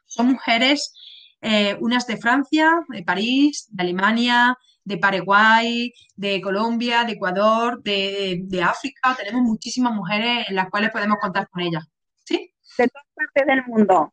Son 0.06 0.28
mujeres, 0.28 0.92
eh, 1.40 1.76
unas 1.80 2.06
de 2.06 2.16
Francia, 2.16 2.70
de 2.88 3.02
París, 3.02 3.66
de 3.70 3.82
Alemania, 3.82 4.56
de 4.84 4.98
Paraguay, 4.98 5.92
de 6.14 6.40
Colombia, 6.40 7.04
de 7.04 7.12
Ecuador, 7.12 7.82
de, 7.82 8.42
de 8.44 8.62
África. 8.62 9.16
Tenemos 9.16 9.42
muchísimas 9.42 9.94
mujeres 9.94 10.46
en 10.48 10.54
las 10.54 10.68
cuales 10.70 10.90
podemos 10.90 11.18
contar 11.20 11.48
con 11.48 11.62
ellas. 11.62 11.84
¿Sí? 12.24 12.52
De 12.78 12.88
todas 12.88 13.06
partes 13.14 13.46
del 13.46 13.64
mundo. 13.66 14.12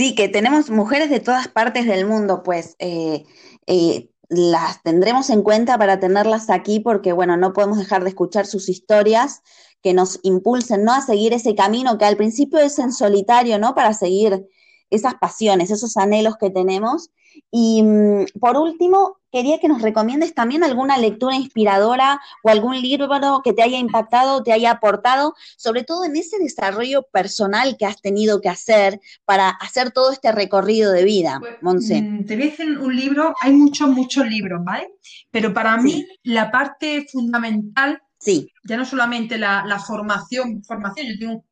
Sí, 0.00 0.14
que 0.14 0.30
tenemos 0.30 0.70
mujeres 0.70 1.10
de 1.10 1.20
todas 1.20 1.48
partes 1.48 1.84
del 1.84 2.06
mundo, 2.06 2.42
pues 2.42 2.74
eh, 2.78 3.26
eh, 3.66 4.08
las 4.30 4.82
tendremos 4.82 5.28
en 5.28 5.42
cuenta 5.42 5.76
para 5.76 6.00
tenerlas 6.00 6.48
aquí 6.48 6.80
porque, 6.80 7.12
bueno, 7.12 7.36
no 7.36 7.52
podemos 7.52 7.76
dejar 7.76 8.02
de 8.02 8.08
escuchar 8.08 8.46
sus 8.46 8.70
historias 8.70 9.42
que 9.82 9.92
nos 9.92 10.18
impulsen, 10.22 10.84
¿no? 10.84 10.94
A 10.94 11.02
seguir 11.02 11.34
ese 11.34 11.54
camino 11.54 11.98
que 11.98 12.06
al 12.06 12.16
principio 12.16 12.60
es 12.60 12.78
en 12.78 12.94
solitario, 12.94 13.58
¿no? 13.58 13.74
Para 13.74 13.92
seguir 13.92 14.48
esas 14.88 15.16
pasiones, 15.16 15.70
esos 15.70 15.98
anhelos 15.98 16.38
que 16.40 16.48
tenemos. 16.48 17.10
Y 17.50 17.82
mm, 17.82 18.38
por 18.40 18.56
último, 18.56 19.18
quería 19.30 19.58
que 19.58 19.68
nos 19.68 19.82
recomiendes 19.82 20.34
también 20.34 20.64
alguna 20.64 20.98
lectura 20.98 21.36
inspiradora 21.36 22.20
o 22.42 22.50
algún 22.50 22.80
libro 22.80 23.08
que 23.42 23.52
te 23.52 23.62
haya 23.62 23.78
impactado, 23.78 24.42
te 24.42 24.52
haya 24.52 24.72
aportado, 24.72 25.34
sobre 25.56 25.84
todo 25.84 26.04
en 26.04 26.16
ese 26.16 26.38
desarrollo 26.38 27.02
personal 27.12 27.76
que 27.78 27.86
has 27.86 28.00
tenido 28.00 28.40
que 28.40 28.48
hacer 28.48 29.00
para 29.24 29.50
hacer 29.50 29.90
todo 29.90 30.12
este 30.12 30.32
recorrido 30.32 30.92
de 30.92 31.04
vida, 31.04 31.38
pues, 31.40 31.54
Monse. 31.62 32.02
Mm, 32.02 32.26
te 32.26 32.36
voy 32.36 32.46
a 32.46 32.50
decir 32.50 32.78
un 32.78 32.96
libro, 32.96 33.34
hay 33.40 33.52
muchos, 33.52 33.88
muchos 33.88 34.26
libros, 34.26 34.64
¿vale? 34.64 34.88
Pero 35.30 35.52
para 35.52 35.76
mí 35.76 36.06
la 36.22 36.50
parte 36.50 37.06
fundamental 37.10 38.00
Sí. 38.20 38.52
Ya 38.64 38.76
no 38.76 38.84
solamente 38.84 39.38
la, 39.38 39.82
formación, 39.86 40.62
formación, 40.62 41.06
yo 41.08 41.18
tengo 41.18 41.44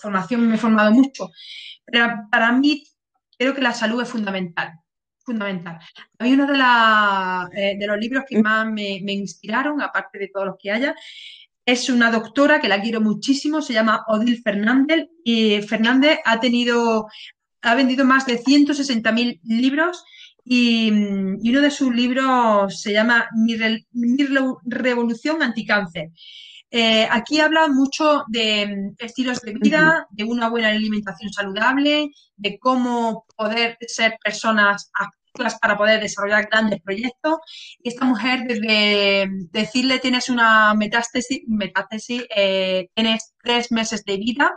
formación, 0.00 0.48
me 0.48 0.54
he 0.54 0.58
formado 0.58 0.92
mucho, 0.92 1.30
pero 1.84 2.06
para 2.30 2.52
mí 2.52 2.84
creo 3.36 3.54
que 3.54 3.60
la 3.60 3.74
salud 3.74 4.00
es 4.00 4.08
fundamental. 4.08 4.72
Fundamental. 5.24 5.78
A 6.18 6.24
mí 6.24 6.32
uno 6.32 6.46
de, 6.46 7.60
eh, 7.60 7.76
de 7.78 7.86
los 7.86 7.98
libros 7.98 8.24
que 8.28 8.42
más 8.42 8.66
me, 8.70 8.96
inspiraron, 9.12 9.80
aparte 9.80 10.18
de 10.18 10.28
todos 10.28 10.46
los 10.46 10.56
que 10.60 10.70
haya, 10.72 10.94
es 11.64 11.88
una 11.88 12.10
doctora 12.10 12.60
que 12.60 12.68
la 12.68 12.80
quiero 12.80 13.00
muchísimo, 13.00 13.62
se 13.62 13.72
llama 13.72 14.04
Odil 14.08 14.42
Fernández 14.42 15.08
y 15.24 15.62
Fernández 15.62 16.18
ha 16.24 16.40
tenido, 16.40 17.06
ha 17.62 17.74
vendido 17.76 18.04
más 18.04 18.26
de 18.26 18.40
160.000 18.40 19.40
libros 19.44 20.04
y, 20.44 20.90
uno 20.90 21.60
de 21.60 21.70
sus 21.70 21.94
libros 21.94 22.80
se 22.80 22.92
llama 22.92 23.28
Mi, 23.32 23.56
Revolución 24.64 25.40
Anticáncer. 25.40 26.10
Eh, 26.74 27.06
aquí 27.10 27.38
habla 27.38 27.68
mucho 27.68 28.24
de 28.28 28.66
mm, 28.66 29.04
estilos 29.04 29.42
de 29.42 29.52
vida, 29.52 30.06
de 30.10 30.24
una 30.24 30.48
buena 30.48 30.68
alimentación 30.68 31.30
saludable, 31.30 32.10
de 32.36 32.58
cómo 32.58 33.26
poder 33.36 33.76
ser 33.86 34.16
personas 34.24 34.90
activas 34.94 35.58
para 35.60 35.76
poder 35.76 36.00
desarrollar 36.00 36.48
grandes 36.50 36.80
proyectos. 36.80 37.34
Y 37.82 37.90
esta 37.90 38.06
mujer, 38.06 38.44
desde 38.48 39.28
decirle 39.50 39.98
tienes 39.98 40.30
una 40.30 40.72
metástasis, 40.74 41.42
metástasis 41.46 42.24
eh, 42.34 42.88
tienes 42.94 43.34
tres 43.42 43.70
meses 43.70 44.02
de 44.06 44.16
vida, 44.16 44.50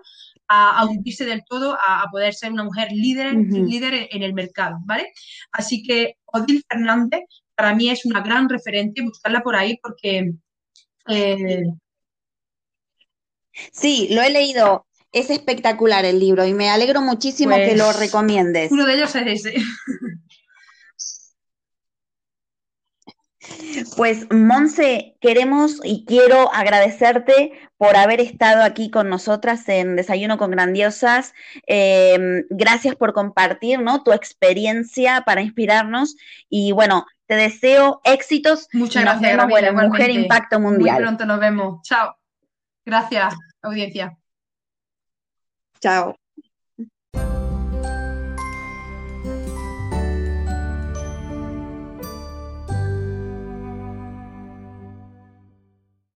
a, 0.47 0.85
hundirse 0.85 1.25
del 1.25 1.43
todo, 1.45 1.77
a, 1.85 2.05
poder 2.11 2.33
ser 2.33 2.53
una 2.53 2.63
mujer 2.63 2.93
líder, 2.93 3.33
líder 3.33 4.07
en 4.11 4.23
el 4.23 4.33
mercado, 4.33 4.77
¿vale? 4.85 5.11
Así 5.51 5.83
que 5.83 6.15
Odil 6.27 6.63
Fernández 6.69 7.21
para 7.55 7.75
mí 7.75 7.89
es 7.89 8.05
una 8.05 8.21
gran 8.21 8.47
referente, 8.47 9.01
buscarla 9.01 9.41
por 9.41 9.57
ahí 9.57 9.77
porque... 9.81 10.31
Eh, 11.09 11.63
sí, 13.71 14.07
lo 14.11 14.21
he 14.21 14.29
leído. 14.29 14.85
Es 15.11 15.29
espectacular 15.29 16.03
el 16.03 16.19
libro 16.19 16.45
y 16.45 16.53
me 16.53 16.69
alegro 16.69 17.01
muchísimo 17.01 17.55
que 17.55 17.77
lo 17.77 17.85
pues, 17.85 17.99
recomiendes. 17.99 18.69
Uno 18.71 18.85
de 18.85 18.95
ellos 18.95 19.15
es 19.15 19.45
ese. 19.45 19.55
Pues 23.95 24.27
Monse, 24.31 25.15
queremos 25.21 25.79
y 25.83 26.05
quiero 26.05 26.53
agradecerte 26.53 27.51
por 27.77 27.95
haber 27.95 28.21
estado 28.21 28.63
aquí 28.63 28.89
con 28.89 29.09
nosotras 29.09 29.67
en 29.69 29.95
Desayuno 29.95 30.37
con 30.37 30.51
Grandiosas. 30.51 31.33
Em, 31.67 32.45
gracias 32.49 32.95
por 32.95 33.13
compartir 33.13 33.79
¿no? 33.81 34.03
tu 34.03 34.13
experiencia 34.13 35.23
para 35.25 35.41
inspirarnos 35.41 36.15
y 36.49 36.71
bueno, 36.71 37.05
te 37.27 37.35
deseo 37.35 38.01
éxitos. 38.03 38.67
Muchas 38.73 39.03
gracias. 39.03 39.73
Mujer 39.73 40.09
Impacto 40.11 40.59
Mundial. 40.59 40.95
Muy 40.95 41.03
pronto 41.03 41.25
nos 41.25 41.39
vemos. 41.39 41.81
Chao. 41.83 42.15
Gracias, 42.85 43.35
audiencia. 43.61 44.17
Chao. 45.81 46.15